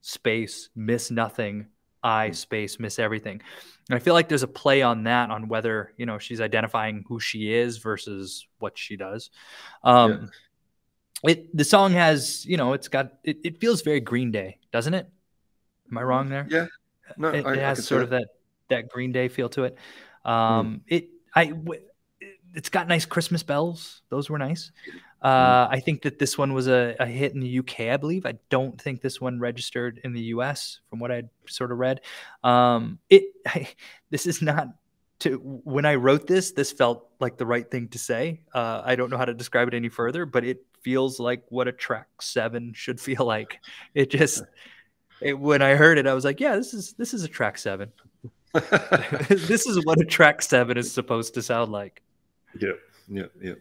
[0.00, 1.66] space miss nothing.
[2.02, 2.32] I hmm.
[2.32, 3.40] space miss everything.
[3.88, 7.04] And I feel like there's a play on that on whether, you know, she's identifying
[7.08, 9.30] who she is versus what she does.
[9.82, 10.30] Um,
[11.24, 11.30] yeah.
[11.30, 14.94] it, the song has, you know, it's got, it, it feels very Green Day, doesn't
[14.94, 15.08] it?
[15.90, 16.46] Am I wrong there?
[16.48, 16.66] Yeah.
[17.16, 18.28] No, it, I, it has sort of that,
[18.68, 19.76] that Green Day feel to it.
[20.24, 20.80] Um, mm.
[20.86, 21.52] it, I,
[22.54, 24.02] it's got nice Christmas bells.
[24.10, 24.70] Those were nice.
[25.22, 28.26] Uh, I think that this one was a, a, hit in the UK, I believe.
[28.26, 32.00] I don't think this one registered in the US, from what I sort of read.
[32.42, 33.68] Um, it I,
[34.10, 34.68] this is not
[35.20, 36.50] to when I wrote this.
[36.50, 38.40] This felt like the right thing to say.
[38.52, 41.68] Uh, I don't know how to describe it any further, but it feels like what
[41.68, 43.60] a track seven should feel like.
[43.94, 44.42] It just
[45.20, 47.58] it, when I heard it, I was like, yeah, this is this is a track
[47.58, 47.92] seven.
[49.28, 52.02] this is what a track seven is supposed to sound like.
[52.58, 52.72] Yeah,
[53.08, 53.54] yeah, yeah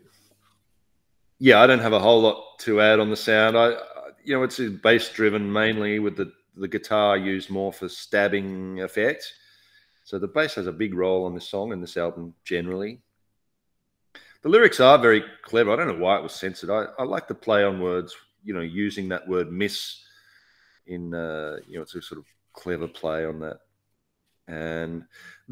[1.42, 3.58] yeah, I don't have a whole lot to add on the sound.
[3.58, 3.72] I,
[4.24, 9.34] you know, it's bass driven mainly with the the guitar used more for stabbing effect.
[10.04, 13.02] So the bass has a big role on this song and this album generally.
[14.42, 15.72] The lyrics are very clever.
[15.72, 16.70] I don't know why it was censored.
[16.70, 20.02] I, I like the play on words you know, using that word miss
[20.88, 23.58] in, uh, you know, it's a sort of clever play on that.
[24.48, 25.04] And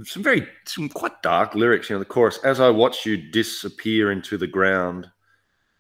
[0.04, 1.90] some very, some quite dark lyrics.
[1.90, 5.10] You know, the chorus, as I watch you disappear into the ground,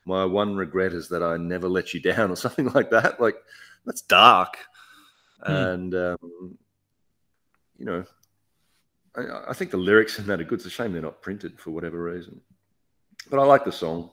[0.10, 3.22] my one regret is that I never let you down, or something like that.
[3.22, 3.38] Like,
[3.86, 4.58] that's dark.
[5.48, 5.74] Mm.
[5.74, 6.58] And, um,
[7.78, 8.04] you know,
[9.16, 10.60] I, I, think the lyrics in that are good.
[10.60, 12.42] It's a shame they're not printed for whatever reason.
[13.30, 14.10] But I like the song.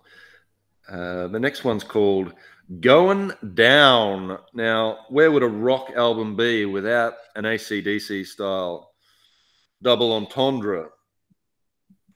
[0.89, 2.33] Uh, the next one's called
[2.81, 4.39] Going Down.
[4.55, 8.93] Now, where would a rock album be without an ACDC style
[9.83, 10.91] double entendre?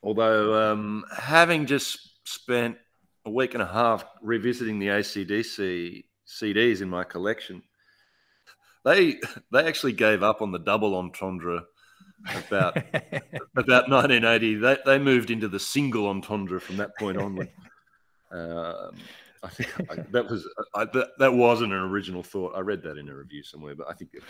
[0.03, 2.77] Although, um, having just spent
[3.25, 7.61] a week and a half revisiting the ACDC CDs in my collection,
[8.83, 9.19] they
[9.51, 11.63] they actually gave up on the double entendre
[12.47, 12.77] about
[13.55, 14.55] about 1980.
[14.55, 17.49] They they moved into the single entendre from that point onward.
[18.31, 18.95] Um,
[19.43, 22.53] I think I, that was I, that, that wasn't an original thought.
[22.55, 24.11] I read that in a review somewhere, but I think.
[24.13, 24.23] It,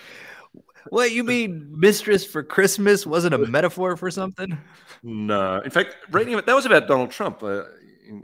[0.89, 4.57] what you mean, "Mistress for Christmas" wasn't a metaphor for something?
[5.03, 7.43] No, in fact, reading that was about Donald Trump.
[7.43, 7.63] Uh,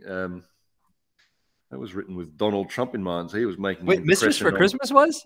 [0.08, 0.44] um,
[1.72, 3.32] that was written with Donald Trump in mind.
[3.32, 3.86] So he was making.
[3.86, 5.26] Wait, "Mistress for on, Christmas" was?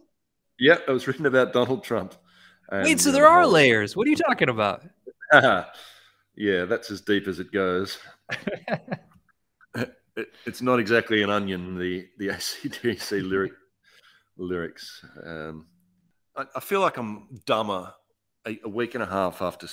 [0.60, 2.16] Yeah, it was written about Donald Trump.
[2.70, 3.96] And, Wait, so there are layers.
[3.96, 4.84] What are you talking about?
[5.34, 7.98] yeah, that's as deep as it goes.
[9.76, 11.78] it, it's not exactly an onion.
[11.78, 13.54] The the ACDC lyric
[14.38, 15.04] lyrics.
[15.24, 15.68] Um,
[16.36, 17.94] I, I, feel like I'm dumber
[18.48, 19.68] a, a week and a half after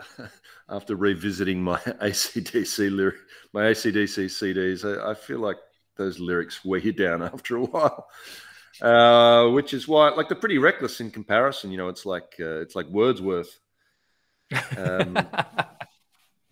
[0.68, 3.16] after revisiting my ACDC lyric,
[3.52, 4.84] my ACDC CDs.
[4.84, 5.58] I, I feel like
[5.96, 8.08] those lyrics weigh you down after a while.
[8.80, 11.70] Uh, which is why, like, they're pretty reckless in comparison.
[11.70, 13.60] You know, it's like uh, it's like Wordsworth.
[14.76, 15.14] Um,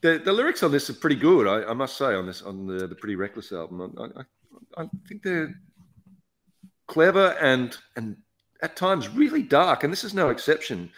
[0.03, 1.47] the, the lyrics on this are pretty good.
[1.47, 4.89] I, I, must say on this on the, the Pretty Reckless album, I, I, I
[5.09, 5.55] think they're
[6.87, 8.17] clever and and
[8.63, 9.85] at times really dark.
[9.85, 10.91] And this is no exception.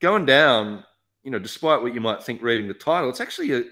[0.00, 0.84] Going down,
[1.24, 3.62] you know, despite what you might think reading the title, it's actually a,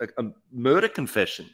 [0.00, 1.48] a, a murder confession.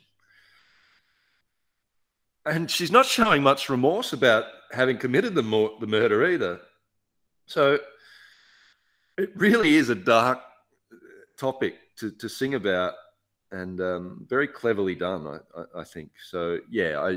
[2.44, 6.60] And she's not showing much remorse about having committed the, the murder either.
[7.46, 7.78] So
[9.18, 10.40] it really is a dark
[11.38, 12.94] topic to, to sing about
[13.52, 16.10] and um, very cleverly done, I, I, I, think.
[16.30, 17.10] So yeah, I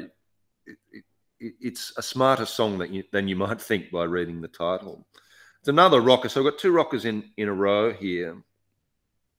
[0.66, 1.04] it, it,
[1.40, 5.08] it's a smarter song you, than you might think by reading the title.
[5.66, 6.30] It's another rocker.
[6.30, 8.38] So I've got two rockers in in a row here.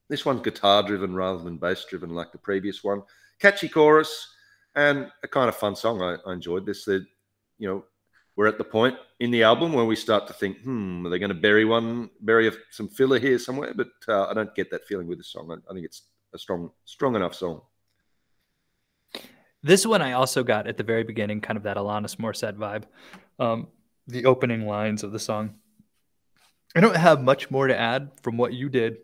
[0.09, 3.03] This one's guitar driven rather than bass driven like the previous one.
[3.39, 4.27] Catchy chorus
[4.75, 6.01] and a kind of fun song.
[6.01, 6.83] I, I enjoyed this.
[6.83, 7.05] That
[7.59, 7.85] you know
[8.35, 11.17] we're at the point in the album where we start to think, hmm, are they
[11.17, 13.73] going to bury one, bury some filler here somewhere?
[13.73, 15.49] But uh, I don't get that feeling with this song.
[15.49, 16.01] I, I, think it's
[16.33, 17.61] a strong, strong enough song.
[19.63, 22.83] This one I also got at the very beginning, kind of that Alanis Morissette vibe.
[23.39, 23.69] Um,
[24.07, 25.55] the opening lines of the song.
[26.77, 28.97] I don't have much more to add from what you did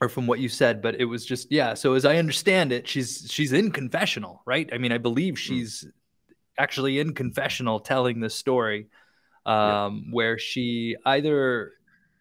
[0.00, 1.74] or from what you said, but it was just yeah.
[1.74, 4.68] So as I understand it, she's she's in confessional, right?
[4.72, 5.42] I mean, I believe hmm.
[5.42, 5.86] she's
[6.58, 8.88] actually in confessional telling this story
[9.46, 10.14] um, yeah.
[10.14, 11.72] where she either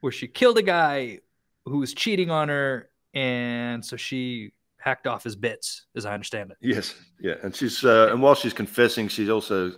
[0.02, 1.20] where she killed a guy
[1.66, 6.52] who was cheating on her and so she hacked off his bits as i understand
[6.52, 9.74] it yes yeah and she's uh, and while she's confessing she's also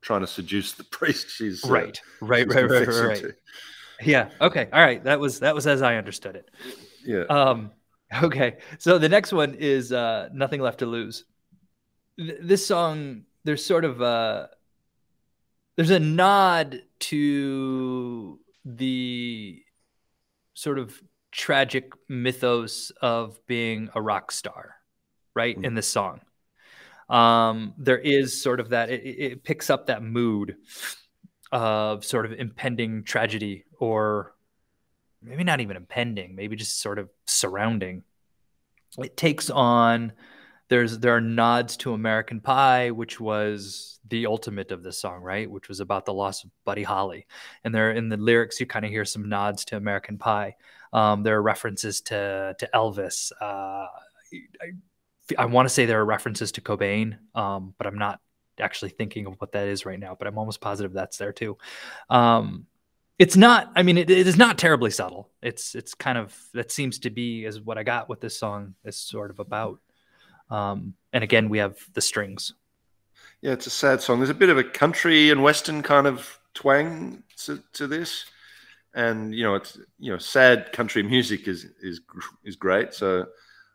[0.00, 3.34] trying to seduce the priest she's uh, right right right right right, right.
[4.02, 4.30] Yeah.
[4.40, 4.68] Okay.
[4.72, 5.02] All right.
[5.04, 6.50] That was that was as i understood it.
[7.04, 7.24] Yeah.
[7.28, 7.70] Um
[8.22, 8.58] okay.
[8.78, 11.24] So the next one is uh nothing left to lose.
[12.18, 14.50] Th- this song there's sort of a
[15.76, 19.62] there's a nod to the
[20.54, 24.74] sort of tragic mythos of being a rock star,
[25.34, 25.54] right?
[25.54, 25.66] Mm-hmm.
[25.66, 26.20] In this song,
[27.08, 28.90] um, there is sort of that.
[28.90, 30.56] It, it picks up that mood
[31.52, 34.34] of sort of impending tragedy, or
[35.22, 38.02] maybe not even impending, maybe just sort of surrounding.
[38.98, 40.12] It takes on
[40.68, 45.50] there's there are nods to American Pie, which was the ultimate of this song, right?
[45.50, 47.26] Which was about the loss of Buddy Holly.
[47.64, 50.56] And there in the lyrics, you kind of hear some nods to American Pie.
[50.92, 53.30] Um, there are references to to Elvis.
[53.40, 54.72] Uh, I,
[55.38, 58.20] I want to say there are references to Cobain, um, but I'm not
[58.60, 60.16] actually thinking of what that is right now.
[60.18, 61.58] But I'm almost positive that's there too.
[62.10, 62.66] Um,
[63.18, 63.72] it's not.
[63.74, 65.30] I mean, it, it is not terribly subtle.
[65.42, 68.74] It's it's kind of that seems to be is what I got what this song
[68.84, 69.80] is sort of about.
[70.50, 72.52] Um, and again, we have the strings.
[73.40, 74.18] Yeah, it's a sad song.
[74.18, 78.24] There's a bit of a country and western kind of twang to, to this,
[78.94, 82.00] and you know, it's you know, sad country music is is
[82.44, 82.92] is great.
[82.92, 83.26] So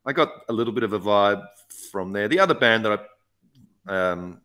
[0.06, 1.44] I got a little bit of a vibe
[1.92, 2.28] from there.
[2.28, 3.08] The other band that
[3.88, 4.42] I um,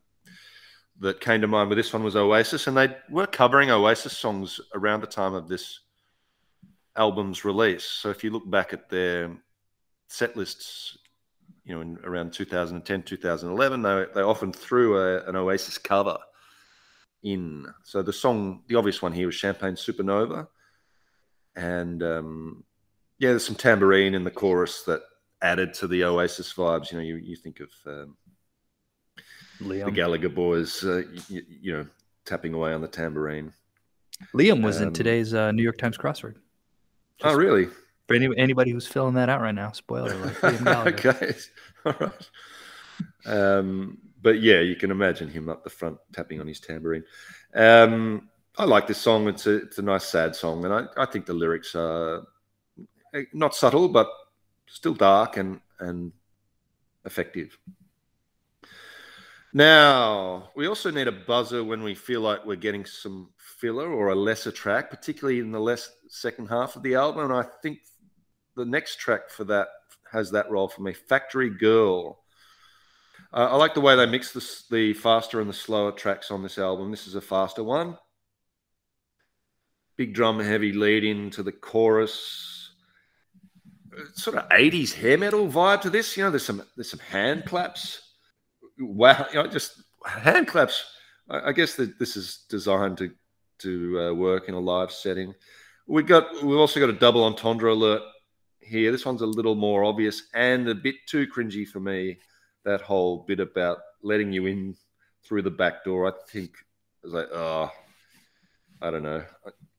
[1.01, 4.61] that came to mind with this one was Oasis, and they were covering Oasis songs
[4.75, 5.81] around the time of this
[6.97, 7.85] album's release.
[7.85, 9.37] So if you look back at their
[10.09, 10.97] set lists,
[11.65, 16.17] you know, in around 2010, 2011, they, they often threw a, an Oasis cover
[17.23, 17.67] in.
[17.85, 20.47] So the song, the obvious one here was Champagne Supernova.
[21.57, 22.65] And um,
[23.19, 25.03] yeah, there's some tambourine in the chorus that
[25.43, 26.93] added to the Oasis vibes.
[26.93, 28.17] You know, you, you think of um,
[29.61, 31.87] the Gallagher boys, uh, you, you, know,
[32.25, 33.53] tapping away on the tambourine.
[34.35, 36.37] Liam was um, in today's uh, New York Times crossword.
[37.23, 37.69] oh, really?
[38.07, 40.67] For any, anybody who's filling that out right now, spoiler alert.
[40.87, 41.35] okay,
[41.85, 42.31] all right.
[43.27, 47.05] Um, but yeah, you can imagine him up the front tapping on his tambourine.
[47.55, 48.29] Um,
[48.59, 49.29] I like this song.
[49.29, 52.27] It's a it's a nice sad song, and I, I think the lyrics are
[53.15, 54.09] eh, not subtle, but
[54.67, 56.13] still dark and and
[57.05, 57.59] effective.
[59.57, 64.09] Now, we also need a buzzer when we feel like we're getting some filler or
[64.11, 67.25] a lesser track, particularly in the less second half of the album.
[67.25, 67.79] And I think
[68.55, 69.69] the next track for that
[70.13, 70.93] has that role for me.
[70.93, 72.23] Factory Girl.
[73.33, 76.43] Uh, I like the way they mix the, the faster and the slower tracks on
[76.43, 76.91] this album.
[76.91, 77.97] This is a faster one.
[79.97, 82.73] Big drum heavy lead into the chorus.
[84.17, 86.15] Sort of 80s hair metal vibe to this.
[86.15, 88.03] You know, there's some there's some hand claps
[88.79, 90.85] wow, you know, just hand claps.
[91.29, 93.11] I, I guess that this is designed to
[93.59, 95.35] to uh, work in a live setting.
[95.87, 98.03] We got we've also got a double entendre alert
[98.61, 98.93] here.
[98.93, 102.19] This one's a little more obvious and a bit too cringy for me.
[102.65, 104.75] That whole bit about letting you in
[105.25, 106.07] through the back door.
[106.07, 106.51] I think
[107.03, 107.71] I was like, oh,
[108.83, 109.25] I don't know.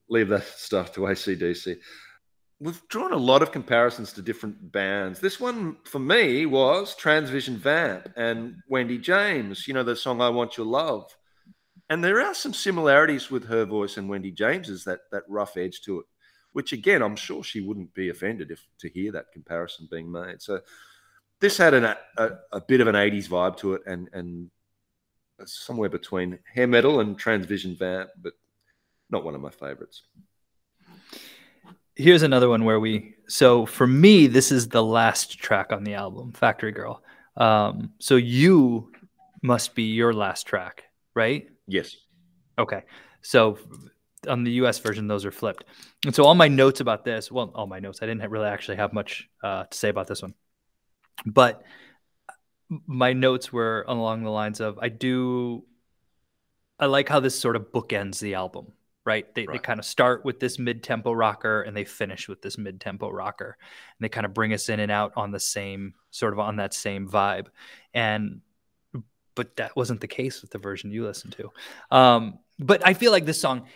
[0.08, 1.78] Leave that stuff to ACDC
[2.60, 5.20] we've drawn a lot of comparisons to different bands.
[5.20, 10.28] This one for me was Transvision Vamp and Wendy James, you know, the song I
[10.28, 11.16] Want Your Love.
[11.90, 15.80] And there are some similarities with her voice and Wendy James's, that that rough edge
[15.82, 16.06] to it,
[16.52, 20.42] which again, I'm sure she wouldn't be offended if to hear that comparison being made.
[20.42, 20.60] So
[21.40, 24.50] this had an, a, a bit of an 80s vibe to it and and
[25.46, 28.32] somewhere between hair metal and Transvision Vamp, but
[29.08, 30.02] not one of my favorites
[31.98, 35.94] here's another one where we so for me this is the last track on the
[35.94, 37.02] album factory girl.
[37.36, 38.92] Um so you
[39.42, 40.84] must be your last track
[41.14, 41.48] right?
[41.66, 41.96] Yes.
[42.58, 42.84] Okay.
[43.22, 43.58] So
[44.28, 45.64] on the us version those are flipped.
[46.06, 48.76] And so all my notes about this well all my notes i didn't really actually
[48.76, 50.34] have much uh, to say about this one.
[51.26, 51.62] But
[52.86, 55.64] my notes were along the lines of i do
[56.78, 58.72] i like how this sort of bookends the album
[59.08, 59.34] right?
[59.34, 59.54] They, right.
[59.54, 62.78] they kind of start with this mid tempo rocker and they finish with this mid
[62.78, 63.56] tempo rocker.
[63.58, 66.56] And they kind of bring us in and out on the same sort of on
[66.56, 67.46] that same vibe.
[67.94, 68.42] And,
[69.34, 71.50] but that wasn't the case with the version you listened to.
[71.90, 73.66] Um, but I feel like this song,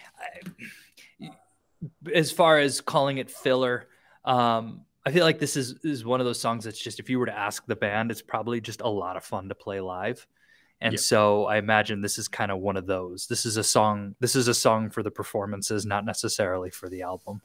[2.15, 3.89] as far as calling it filler,
[4.27, 7.19] um, I feel like this is, is one of those songs that's just, if you
[7.19, 10.27] were to ask the band, it's probably just a lot of fun to play live.
[10.83, 11.01] And yep.
[11.01, 13.29] so I imagine this is kind of one of those.
[13.29, 14.17] This is a song.
[14.19, 17.41] This is a song for the performances, not necessarily for the album.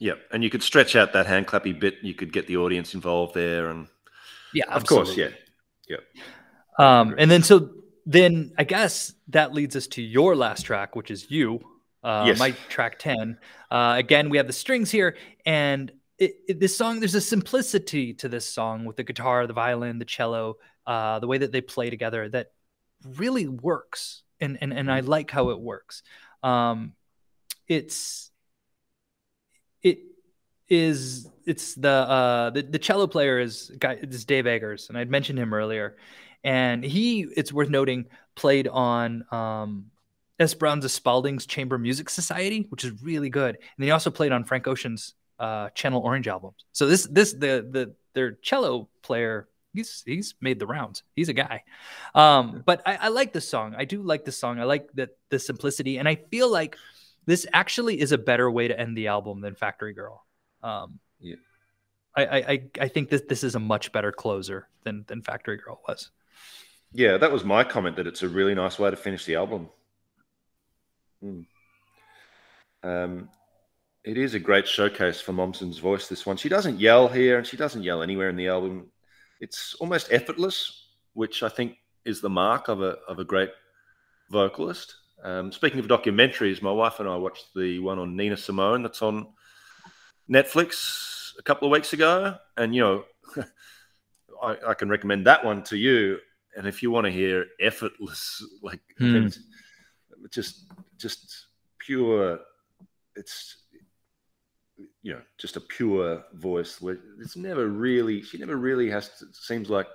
[0.00, 1.98] Yeah, and you could stretch out that hand clappy bit.
[2.02, 3.86] You could get the audience involved there, and
[4.52, 5.14] yeah, of absolutely.
[5.14, 5.32] course,
[5.88, 5.96] yeah,
[6.76, 7.00] yeah.
[7.00, 7.70] Um, and then so
[8.04, 11.60] then I guess that leads us to your last track, which is you.
[12.02, 12.40] Uh, yes.
[12.40, 13.38] My track ten.
[13.70, 15.16] Uh, again, we have the strings here,
[15.46, 16.98] and it, it, this song.
[16.98, 20.56] There's a simplicity to this song with the guitar, the violin, the cello,
[20.88, 22.48] uh, the way that they play together that
[23.16, 25.10] really works and and, and I mm-hmm.
[25.10, 26.02] like how it works.
[26.42, 26.94] Um,
[27.68, 28.30] it's
[29.82, 29.98] it
[30.68, 35.10] is it's the uh the, the cello player is guy is Dave Eggers and I'd
[35.10, 35.96] mentioned him earlier
[36.42, 39.86] and he it's worth noting played on um
[40.40, 44.44] Esperanza Spalding's Chamber Music Society which is really good and then he also played on
[44.44, 50.02] Frank Ocean's uh Channel Orange albums so this this the the their cello player he's
[50.06, 51.02] he's made the rounds.
[51.14, 51.64] He's a guy.
[52.14, 53.74] Um, but I, I like this song.
[53.76, 54.60] I do like this song.
[54.60, 56.76] I like that the simplicity, and I feel like
[57.26, 60.24] this actually is a better way to end the album than Factory Girl.
[60.62, 61.36] Um, yeah.
[62.16, 65.80] I, I I think that this is a much better closer than than Factory Girl
[65.88, 66.10] was.
[66.92, 69.68] Yeah, that was my comment that it's a really nice way to finish the album.
[71.20, 71.40] Hmm.
[72.84, 73.28] Um,
[74.04, 76.06] it is a great showcase for Momsen's voice.
[76.06, 78.90] This one, she doesn't yell here, and she doesn't yell anywhere in the album
[79.44, 81.76] it's almost effortless, which I think
[82.06, 83.50] is the mark of a of a great
[84.30, 84.94] vocalist.
[85.22, 89.02] Um, speaking of documentaries, my wife and I watched the one on Nina Simone that's
[89.02, 89.28] on
[90.30, 93.04] Netflix a couple of weeks ago, and you know,
[94.42, 96.18] I, I, can recommend that one to you.
[96.56, 99.28] and if you want to hear effortless, like Hmm.
[100.30, 102.40] just just pure,
[103.14, 103.63] it's
[105.04, 106.80] you know just a pure voice.
[106.80, 109.26] Where it's never really she never really has to.
[109.32, 109.86] Seems like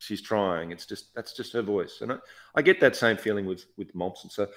[0.00, 0.72] she's trying.
[0.72, 2.16] It's just that's just her voice, and I,
[2.56, 4.30] I get that same feeling with with Momsen.
[4.30, 4.48] So,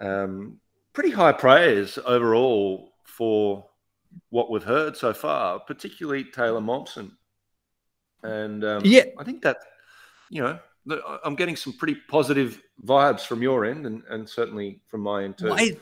[0.00, 0.58] um,
[0.92, 3.64] pretty high praise overall for
[4.30, 7.12] what we've heard so far, particularly Taylor Momsen.
[8.24, 9.04] And um, Yeah.
[9.18, 9.58] I think that
[10.30, 10.58] you know
[11.24, 15.38] I'm getting some pretty positive vibes from your end, and, and certainly from my end
[15.38, 15.46] too.
[15.46, 15.76] Well, I,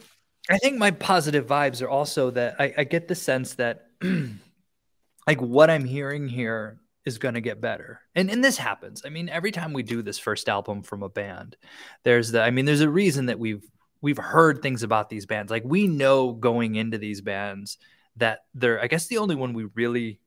[0.51, 3.86] I think my positive vibes are also that I, I get the sense that
[5.26, 8.01] like what I'm hearing here is going to get better.
[8.14, 9.03] And and this happens.
[9.07, 11.57] I mean, every time we do this first album from a band,
[12.03, 13.64] there's the I mean, there's a reason that we've
[14.01, 15.51] we've heard things about these bands.
[15.51, 17.78] Like we know going into these bands
[18.16, 20.18] that they're I guess the only one we really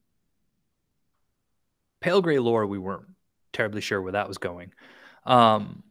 [2.00, 3.08] Pale Gray Lore we weren't
[3.52, 4.74] terribly sure where that was going.
[5.26, 5.84] Um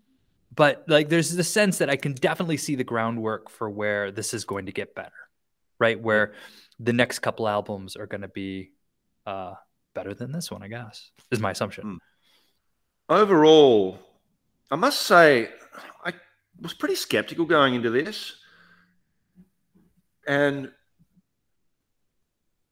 [0.55, 4.35] but like there's the sense that I can definitely see the groundwork for where this
[4.35, 5.13] is going to get better,
[5.79, 6.01] right?
[6.01, 6.35] Where
[6.79, 8.73] the next couple albums are going to be
[9.27, 9.55] uh,
[9.95, 11.85] better than this one, I guess, is my assumption.
[11.85, 11.99] Mm.
[13.09, 13.99] Overall,
[14.71, 15.49] I must say,
[16.05, 16.13] I
[16.61, 18.37] was pretty skeptical going into this.
[20.27, 20.71] And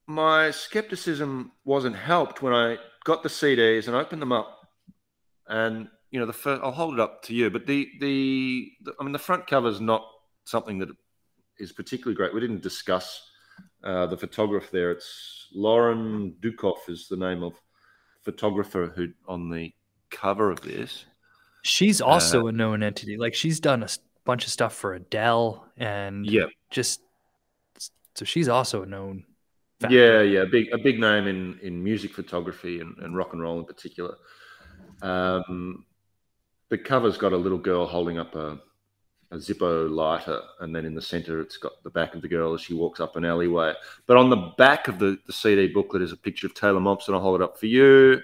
[0.06, 4.58] my skepticism wasn't helped when I got the CDs and opened them up.
[5.48, 8.92] And, you know, the first, I'll hold it up to you, but the, the, the
[8.98, 10.04] I mean, the front cover is not
[10.44, 10.88] something that
[11.58, 12.34] is particularly great.
[12.34, 13.22] We didn't discuss
[13.84, 14.90] uh, the photographer there.
[14.90, 17.54] It's Lauren Dukoff is the name of
[18.22, 19.72] photographer who on the
[20.10, 21.04] cover of this.
[21.62, 23.16] She's also a known entity.
[23.16, 23.88] Like she's done a
[24.24, 27.00] bunch of stuff for Adele and Yeah, just
[28.14, 29.24] so she's also a known.
[29.80, 29.94] factor.
[29.94, 30.44] yeah, yeah.
[30.50, 34.16] Big a big name in in music photography and, and rock and roll in particular.
[35.02, 35.84] Um,
[36.70, 38.58] the cover's got a little girl holding up a
[39.32, 42.52] a Zippo lighter, and then in the center, it's got the back of the girl
[42.52, 43.74] as she walks up an alleyway.
[44.06, 47.14] But on the back of the, the CD booklet is a picture of Taylor Momsen.
[47.14, 48.20] I'll hold it up for you,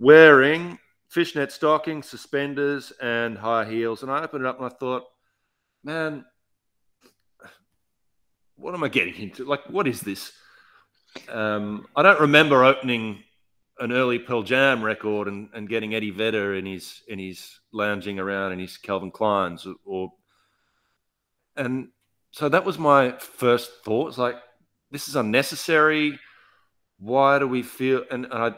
[0.00, 4.02] wearing fishnet stockings, suspenders, and high heels.
[4.02, 5.04] And I opened it up and I thought,
[5.84, 6.24] man,
[8.56, 9.44] what am I getting into?
[9.44, 10.32] Like, what is this?
[11.28, 13.22] Um, I don't remember opening
[13.80, 18.18] an early Pearl Jam record and, and getting Eddie Vedder in his in his lounging
[18.18, 20.12] around in his Calvin Klein's or, or
[21.56, 21.88] and
[22.30, 24.08] so that was my first thought.
[24.08, 24.36] It's like
[24.90, 26.18] this is unnecessary.
[26.98, 28.04] Why do we feel?
[28.10, 28.54] And, and I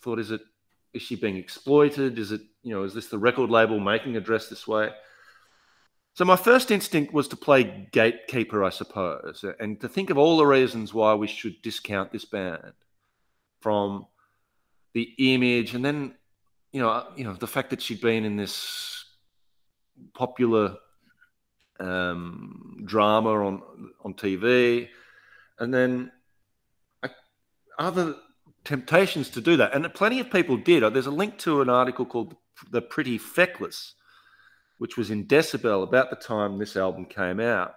[0.00, 0.42] thought, is it
[0.92, 2.18] is she being exploited?
[2.18, 4.90] Is it you know is this the record label making a dress this way?
[6.14, 10.38] So my first instinct was to play gatekeeper, I suppose, and to think of all
[10.38, 12.72] the reasons why we should discount this band
[13.60, 14.06] from
[14.96, 16.14] the image, and then
[16.72, 19.04] you know, you know, the fact that she'd been in this
[20.14, 20.76] popular
[21.78, 23.62] um, drama on
[24.02, 24.88] on TV,
[25.58, 26.10] and then
[27.02, 27.10] I,
[27.78, 28.14] other
[28.64, 30.82] temptations to do that, and plenty of people did.
[30.94, 32.34] There's a link to an article called
[32.70, 33.92] "The Pretty Feckless."
[34.78, 37.72] which was in Decibel about the time this album came out,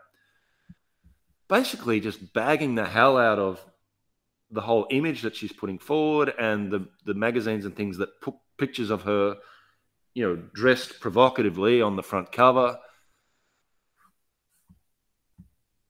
[1.48, 3.66] basically just bagging the hell out of
[4.52, 8.36] the whole image that she's putting forward and the, the magazines and things that put
[8.58, 9.38] pictures of her,
[10.14, 12.80] you know, dressed provocatively on the front cover.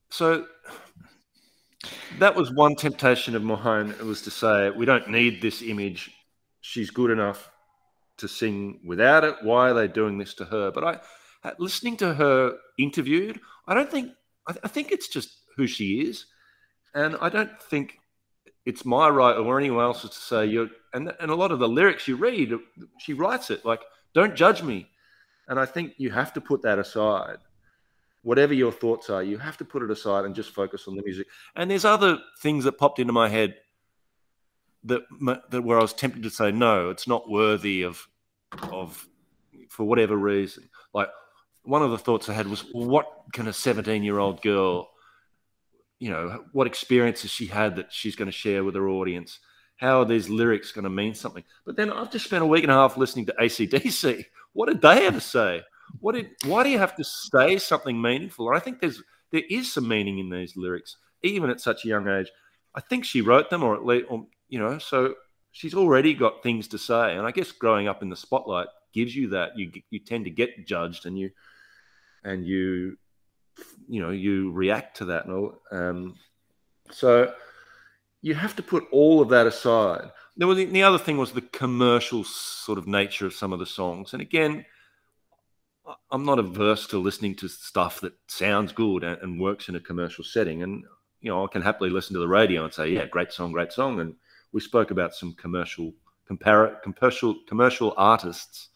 [0.10, 0.46] So
[2.18, 3.44] that was one temptation of.
[3.44, 6.12] It was to say, we don't need this image.
[6.62, 7.50] She's good enough
[8.18, 9.36] to sing without it.
[9.42, 10.72] Why are they doing this to her?
[10.72, 11.00] But I,
[11.44, 14.12] uh, listening to her interviewed, I don't think
[14.48, 16.26] I, I, think it's just who she is,
[16.94, 17.99] and I don't think
[18.66, 20.70] it's my right or anyone else's to say you're.
[20.94, 22.54] And and a lot of the lyrics you read,
[23.00, 23.82] she writes it like,
[24.14, 24.90] "Don't judge me,"
[25.48, 27.38] and I think you have to put that aside.
[28.24, 31.04] Whatever your thoughts are, you have to put it aside and just focus on the
[31.04, 31.28] music.
[31.56, 33.56] And there's other things that popped into my head
[34.84, 35.02] that,
[35.52, 38.08] that where I was tempted to say no, it's not worthy of
[38.72, 39.08] of
[39.70, 40.70] for whatever reason.
[40.94, 41.10] Like
[41.64, 44.90] one of the thoughts I had was, what can a 17 year old girl,
[46.00, 49.40] you know, what experiences she had that she's going to share with her audience?
[49.78, 51.44] How are these lyrics going to mean something?
[51.66, 54.26] But then I've just spent a week and a half listening to ACDC.
[54.54, 55.62] What did they ever say?
[56.00, 56.32] What did?
[56.44, 58.48] Why do you have to say something meaningful?
[58.48, 59.00] And I think there's
[59.32, 62.32] there is some meaning in these lyrics, even at such a young age.
[62.74, 65.14] I think she wrote them, or at least, or, you know, so
[65.52, 67.16] she's already got things to say.
[67.16, 69.58] And I guess growing up in the spotlight gives you that.
[69.58, 71.30] You you tend to get judged, and you
[72.24, 72.98] and you
[73.88, 75.26] you know you react to that.
[75.72, 76.16] Um,
[76.92, 77.34] so
[78.22, 80.12] you have to put all of that aside.
[80.38, 83.66] there was the other thing was the commercial sort of nature of some of the
[83.66, 84.66] songs, and again,
[86.12, 89.80] I'm not averse to listening to stuff that sounds good and, and works in a
[89.80, 90.84] commercial setting, and
[91.22, 93.72] you know I can happily listen to the radio and say, yeah, great song, great
[93.72, 94.16] song, and
[94.52, 95.94] we spoke about some commercial
[96.30, 98.70] compar- commercial commercial artists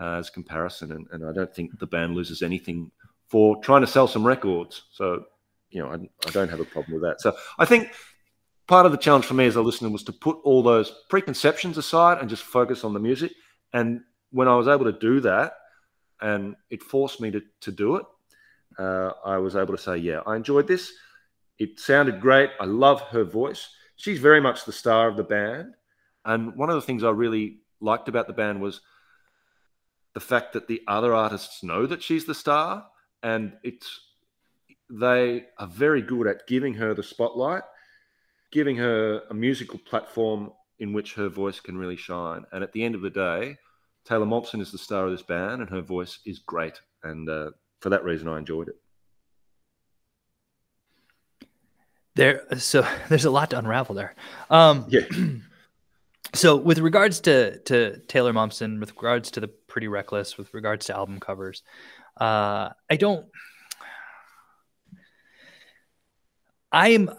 [0.00, 2.90] uh, as comparison, and, and I don't think the band loses anything
[3.32, 4.82] for trying to sell some records.
[4.92, 5.24] So
[5.70, 5.94] you know I,
[6.28, 7.22] I don't have a problem with that.
[7.22, 7.92] So I think
[8.66, 11.78] part of the challenge for me as a listener was to put all those preconceptions
[11.78, 13.32] aside and just focus on the music.
[13.72, 14.02] And
[14.32, 15.54] when I was able to do that,
[16.20, 18.04] and it forced me to, to do it,
[18.78, 20.92] uh, I was able to say, yeah, I enjoyed this.
[21.58, 22.50] It sounded great.
[22.60, 23.66] I love her voice.
[23.96, 25.74] She's very much the star of the band.
[26.24, 28.82] And one of the things I really liked about the band was
[30.12, 32.86] the fact that the other artists know that she's the star
[33.22, 34.00] and it's
[34.90, 37.62] they are very good at giving her the spotlight
[38.52, 42.44] giving her a musical platform in which her voice can really shine.
[42.52, 43.56] And at the end of the day
[44.04, 46.80] taylor momsen is the star of this band and her voice is great.
[47.02, 47.50] And uh,
[47.80, 48.76] for that reason i enjoyed it.
[52.14, 54.14] There so there's a lot to unravel there.
[54.50, 55.06] Um yeah.
[56.34, 60.86] So with regards to to Taylor Momsen, with regards to the Pretty Reckless, with regards
[60.86, 61.62] to album covers,
[62.16, 63.26] uh, I don't.
[66.70, 67.10] I'm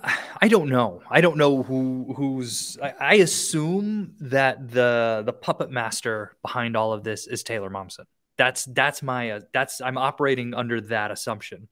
[0.42, 1.04] I don't know.
[1.10, 6.92] I don't know who who's I, I, assume that the the puppet master behind all
[6.92, 8.06] of this is Taylor Momsen.
[8.36, 11.70] That's that's my uh, that's I'm operating under that assumption.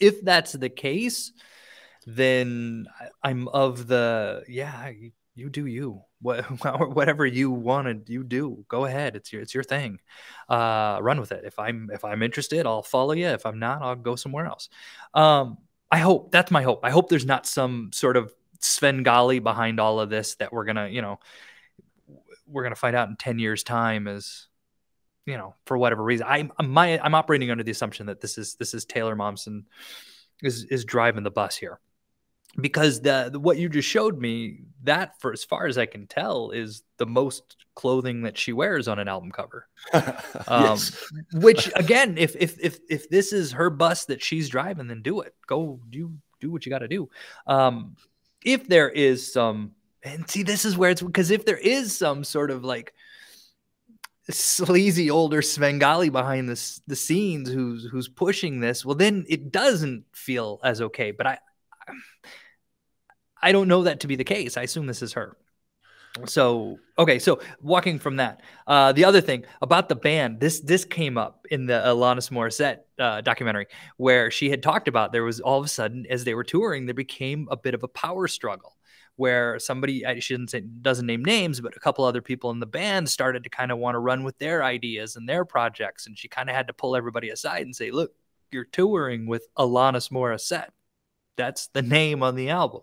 [0.00, 1.32] If that's the case,
[2.06, 2.86] then
[3.22, 4.90] I'm of the yeah,
[5.38, 6.02] you do you.
[6.20, 6.44] What,
[6.94, 8.64] whatever you wanted, you do.
[8.68, 9.16] Go ahead.
[9.16, 10.00] It's your it's your thing.
[10.48, 11.44] Uh, run with it.
[11.44, 13.28] If I'm if I'm interested, I'll follow you.
[13.28, 14.68] If I'm not, I'll go somewhere else.
[15.14, 15.58] Um,
[15.90, 16.80] I hope that's my hope.
[16.82, 20.88] I hope there's not some sort of Svengali behind all of this that we're gonna,
[20.88, 21.20] you know,
[22.46, 24.48] we're gonna find out in ten years' time is
[25.24, 26.26] you know, for whatever reason.
[26.26, 29.64] I'm my I'm operating under the assumption that this is this is Taylor Momsen
[30.42, 31.80] is is driving the bus here
[32.56, 36.06] because the, the, what you just showed me that for as far as i can
[36.06, 39.68] tell is the most clothing that she wears on an album cover.
[40.48, 40.78] Um,
[41.34, 45.20] which again if if if if this is her bus that she's driving then do
[45.20, 45.34] it.
[45.46, 47.08] Go do do what you got to do.
[47.46, 47.96] Um,
[48.44, 49.72] if there is some
[50.02, 52.94] and see this is where it's because if there is some sort of like
[54.30, 60.04] sleazy older Svengali behind this the scenes who's who's pushing this, well then it doesn't
[60.12, 61.12] feel as okay.
[61.12, 61.38] But I
[63.40, 64.56] I don't know that to be the case.
[64.56, 65.36] I assume this is her.
[66.26, 70.84] So okay, so walking from that, uh, the other thing about the band, this this
[70.84, 73.66] came up in the Alanis Morissette uh, documentary
[73.96, 76.86] where she had talked about there was all of a sudden as they were touring
[76.86, 78.76] there became a bit of a power struggle
[79.16, 82.66] where somebody she didn't say doesn't name names but a couple other people in the
[82.66, 86.18] band started to kind of want to run with their ideas and their projects and
[86.18, 88.12] she kind of had to pull everybody aside and say look
[88.50, 90.70] you're touring with Alanis Morissette
[91.38, 92.82] that's the name on the album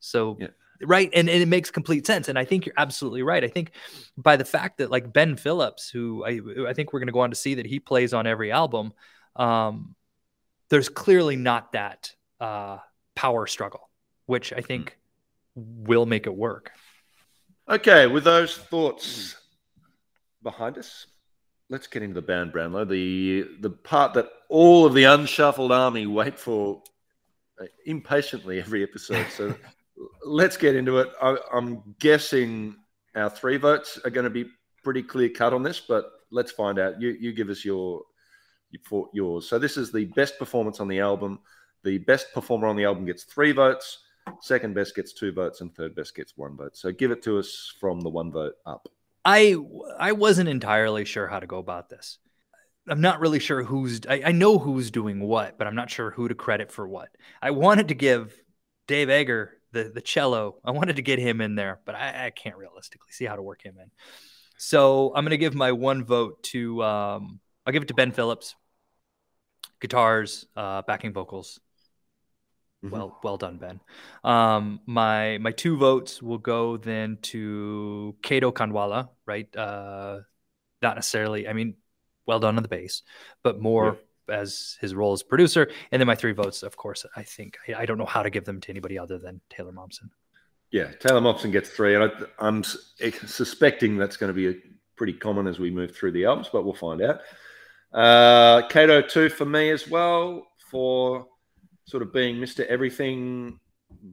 [0.00, 0.48] so yeah.
[0.82, 2.28] right, and, and it makes complete sense.
[2.28, 3.42] And I think you're absolutely right.
[3.42, 3.72] I think
[4.16, 7.20] by the fact that like Ben Phillips, who I I think we're going to go
[7.20, 8.92] on to see that he plays on every album,
[9.34, 9.94] um,
[10.68, 12.78] there's clearly not that uh,
[13.14, 13.88] power struggle,
[14.26, 14.96] which I think
[15.58, 15.86] mm.
[15.88, 16.72] will make it work.
[17.68, 19.34] Okay, with those thoughts
[20.42, 21.06] behind us,
[21.68, 22.84] let's get into the band, Brownlow.
[22.84, 26.82] The the part that all of the unshuffled army wait for
[27.86, 29.26] impatiently every episode.
[29.30, 29.54] So
[30.24, 31.08] let's get into it.
[31.20, 32.76] I, am guessing
[33.14, 34.46] our three votes are going to be
[34.84, 37.00] pretty clear cut on this, but let's find out.
[37.00, 38.02] You you give us your
[39.12, 39.48] yours.
[39.48, 41.40] So this is the best performance on the album.
[41.84, 43.98] The best performer on the album gets three votes.
[44.40, 46.76] Second best gets two votes, and third best gets one vote.
[46.76, 48.88] So give it to us from the one vote up.
[49.24, 49.56] I
[49.98, 52.18] I wasn't entirely sure how to go about this.
[52.88, 56.10] I'm not really sure who's I, I, know who's doing what, but I'm not sure
[56.10, 57.08] who to credit for what.
[57.42, 58.40] I wanted to give
[58.86, 60.56] Dave Eggar the the cello.
[60.64, 63.42] I wanted to get him in there, but I, I can't realistically see how to
[63.42, 63.90] work him in.
[64.58, 68.54] So I'm gonna give my one vote to um, I'll give it to Ben Phillips.
[69.80, 71.60] Guitars, uh, backing vocals.
[72.84, 72.94] Mm-hmm.
[72.94, 73.80] Well, well done, Ben.
[74.24, 79.54] Um, my my two votes will go then to Kato Khandwala, right?
[79.54, 80.20] Uh,
[80.82, 81.48] not necessarily.
[81.48, 81.74] I mean,
[82.26, 83.02] well done on the bass,
[83.42, 83.98] but more
[84.28, 84.36] yeah.
[84.36, 85.70] as his role as producer.
[85.92, 88.30] And then my three votes, of course, I think I, I, don't know how to
[88.30, 90.10] give them to anybody other than Taylor Momsen.
[90.70, 94.54] Yeah, Taylor Momsen gets three, and I, am suspecting that's going to be a,
[94.96, 97.20] pretty common as we move through the albums, but we'll find out.
[97.92, 101.26] Uh, Kato two for me as well for
[101.86, 102.66] sort of being Mr.
[102.66, 103.60] Everything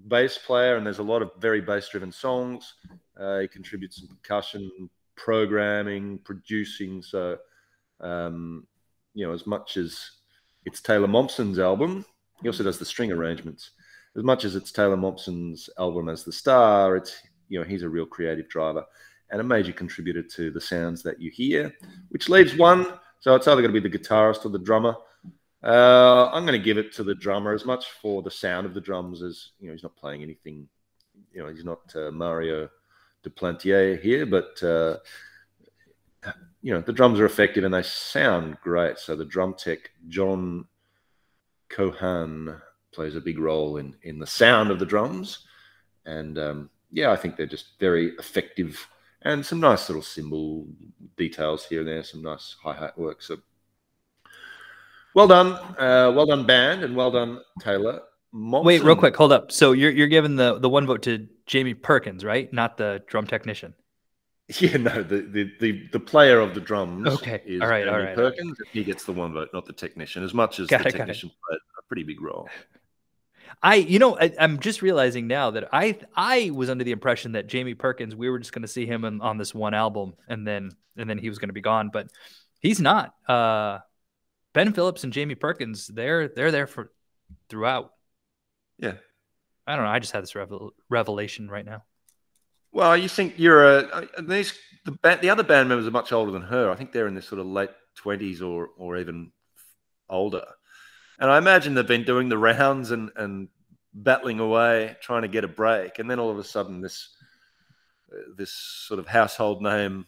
[0.07, 2.74] bass player, and there's a lot of very bass-driven songs.
[3.20, 7.01] Uh, he contributes some percussion, programming, producing.
[7.01, 7.38] So,
[8.04, 8.68] um,
[9.14, 10.12] you know, as much as
[10.66, 12.06] it's Taylor Momsen's album,
[12.41, 13.72] he also does the string arrangements.
[14.16, 17.89] As much as it's Taylor Momsen's album as the star, it's you know he's a
[17.89, 18.86] real creative driver
[19.30, 21.74] and a major contributor to the sounds that you hear,
[22.10, 22.86] which leaves one.
[23.20, 24.95] So it's either going to be the guitarist or the drummer.
[25.64, 28.74] Uh, I'm going to give it to the drummer as much for the sound of
[28.74, 30.68] the drums as you know he's not playing anything.
[31.32, 32.70] You know he's not uh, Mario
[33.26, 34.97] Duplantier here, but uh,
[36.61, 38.97] you know the drums are effective and they sound great.
[38.99, 40.65] So the drum tech John
[41.69, 42.61] Cohan
[42.91, 45.39] plays a big role in in the sound of the drums,
[46.05, 48.88] and um, yeah, I think they're just very effective
[49.24, 50.67] and some nice little cymbal
[51.17, 53.21] details here and there, some nice hi hat work.
[53.21, 53.38] So
[55.15, 58.01] well done, uh, well done, band, and well done, Taylor.
[58.34, 59.51] Wait, real quick, hold up.
[59.51, 62.51] So you're you're giving the the one vote to Jamie Perkins, right?
[62.51, 63.74] Not the drum technician.
[64.59, 67.07] Yeah, no, the the the, the player of the drums.
[67.07, 68.15] Okay, is all right, Jamie all right.
[68.15, 68.57] Perkins.
[68.73, 70.21] He gets the one vote, not the technician.
[70.21, 72.49] As much as got the it, technician played a pretty big role.
[73.61, 77.33] I, you know, I, am just realizing now that I, I was under the impression
[77.33, 80.15] that Jamie Perkins, we were just going to see him in, on this one album,
[80.27, 82.07] and then, and then he was going to be gone, but
[82.59, 83.13] he's not.
[83.27, 83.79] Uh,
[84.53, 86.91] Ben Phillips and Jamie Perkins, they're they're there for
[87.49, 87.93] throughout.
[88.79, 88.93] Yeah.
[89.65, 89.91] I don't know.
[89.91, 91.83] I just had this revel- revelation right now.
[92.74, 94.53] Well, you think you're a these
[94.86, 96.69] the band, the other band members are much older than her.
[96.71, 99.32] I think they're in this sort of late twenties or or even
[100.09, 100.45] older.
[101.19, 103.49] And I imagine they've been doing the rounds and and
[103.93, 107.15] battling away, trying to get a break, and then all of a sudden this
[108.38, 110.07] this sort of household name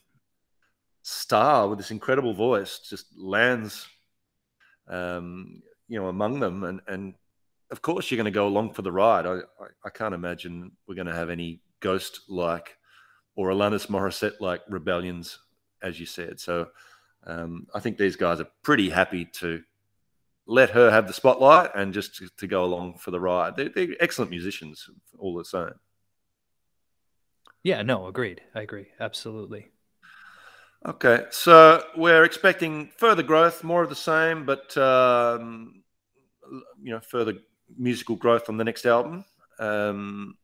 [1.04, 3.88] star with this incredible voice just lands
[4.88, 6.64] um, you know, among them.
[6.64, 7.14] And, and
[7.72, 9.26] of course, you're going to go along for the ride.
[9.26, 12.78] I, I, I can't imagine we're going to have any ghost like
[13.36, 15.40] or Alanis Morissette like rebellions,
[15.82, 16.40] as you said.
[16.40, 16.70] So
[17.26, 19.62] um, I think these guys are pretty happy to
[20.48, 23.56] let her have the spotlight and just to, to go along for the ride.
[23.56, 25.74] They're, they're, excellent musicians, all the same.
[27.64, 28.42] Yeah, no, agreed.
[28.54, 28.88] I agree.
[29.00, 29.68] Absolutely.
[30.86, 35.84] Okay, so we're expecting further growth, more of the same, but um,
[36.82, 37.34] you know, further
[37.76, 39.26] musical growth on the next album.
[39.58, 40.36] Um,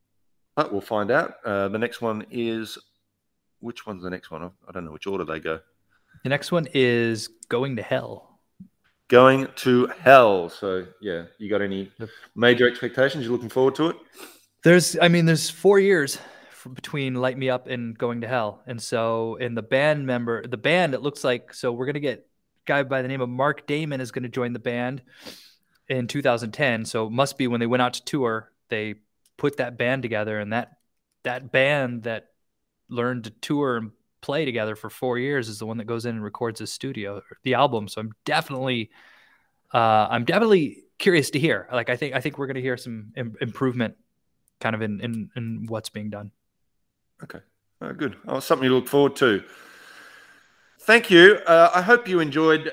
[0.56, 1.36] but we'll find out.
[1.46, 2.78] Uh, the next one is
[3.60, 4.44] which one's the next one?
[4.44, 5.60] I don't know which order they go.
[6.24, 8.40] The next one is Going to Hell.
[9.08, 10.50] Going to Hell.
[10.50, 11.92] So yeah, you got any
[12.36, 13.24] major expectations?
[13.24, 13.96] You're looking forward to it?
[14.64, 16.20] There's, I mean, there's four years
[16.74, 18.62] between Light Me Up and Going to Hell.
[18.68, 22.20] And so in the band member, the band, it looks like so we're gonna get
[22.20, 22.24] a
[22.66, 25.02] guy by the name of Mark Damon is gonna join the band
[25.88, 26.86] in 2010.
[26.86, 28.96] So it must be when they went out to tour, they
[29.42, 30.74] put that band together, and that
[31.24, 32.28] that band that
[32.90, 36.14] learned to tour and play together for four years is the one that goes in
[36.14, 37.88] and records the studio the album.
[37.88, 38.92] So I'm definitely
[39.74, 41.68] uh, I'm definitely curious to hear.
[41.74, 43.96] Like I think I think we're gonna hear some Im- improvement
[44.60, 46.30] kind of in, in in what's being done.
[47.24, 47.40] Okay,
[47.82, 48.18] oh, good.
[48.28, 49.44] Oh, something to look forward to.
[50.82, 51.40] Thank you.
[51.48, 52.72] Uh, I hope you enjoyed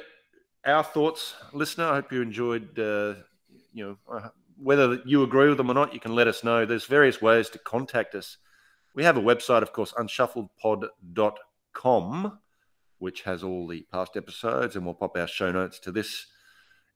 [0.67, 1.87] our thoughts, listener.
[1.87, 2.79] I hope you enjoyed.
[2.79, 3.15] Uh,
[3.73, 4.29] you know, uh,
[4.61, 6.67] whether you agree with them or not, you can let us know.
[6.67, 8.39] There's various ways to contact us.
[8.95, 12.39] We have a website, of course, unshuffledpod.com,
[12.99, 16.27] which has all the past episodes, and we'll pop our show notes to this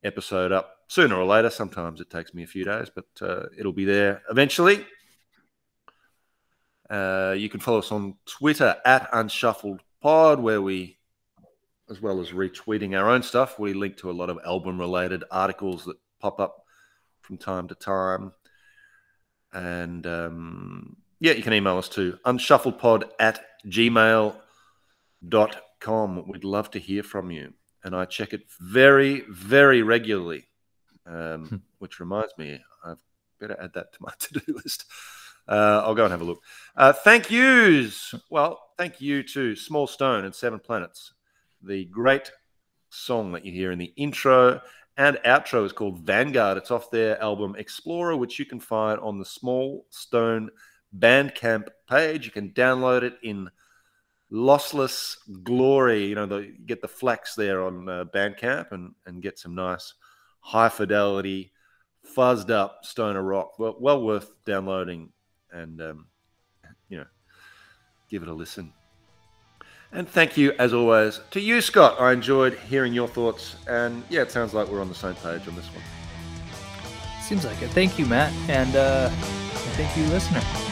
[0.03, 1.51] episode up sooner or later.
[1.51, 4.85] Sometimes it takes me a few days, but uh, it'll be there eventually.
[6.91, 10.99] Uh, you can follow us on Twitter at unshuffledpod, where we,
[11.89, 15.25] as well as retweeting our own stuff, we link to a lot of album related
[15.31, 16.62] articles that pop up
[17.23, 18.33] from time to time.
[19.53, 24.35] And um, yeah, you can email us to unshuffledpod at gmail.com.
[26.29, 27.55] We'd love to hear from you.
[27.85, 30.45] And I check it very, very regularly,
[31.07, 31.57] um, hmm.
[31.79, 33.03] which reminds me, I've
[33.41, 34.85] better add that to my to do list.
[35.49, 36.43] Uh, I'll go and have a look.
[36.77, 38.15] Uh, thank yous.
[38.31, 41.13] Well, thank you to Small Stone and Seven Planets.
[41.63, 42.31] The great
[42.91, 44.61] song that you hear in the intro
[44.97, 46.59] and outro is called Vanguard.
[46.59, 50.51] It's off their album Explorer, which you can find on the Small Stone
[50.97, 52.25] Bandcamp page.
[52.27, 53.51] You can download it in
[54.31, 56.07] lossless glory.
[56.07, 59.95] You know, the, get the FLAC there on uh, Bandcamp and, and get some nice
[60.41, 61.53] high fidelity,
[62.17, 63.59] fuzzed up stoner rock.
[63.59, 65.11] Well, well worth downloading
[65.51, 66.07] and um,
[66.89, 67.07] you know,
[68.11, 68.73] give it a listen.
[69.93, 72.01] And thank you, as always, to you, Scott.
[72.01, 75.47] I enjoyed hearing your thoughts, and yeah, it sounds like we're on the same page
[75.47, 75.85] on this one.
[77.23, 77.69] Seems like it.
[77.71, 79.11] Thank you, Matt, and uh,
[79.75, 80.72] Thank you, listener.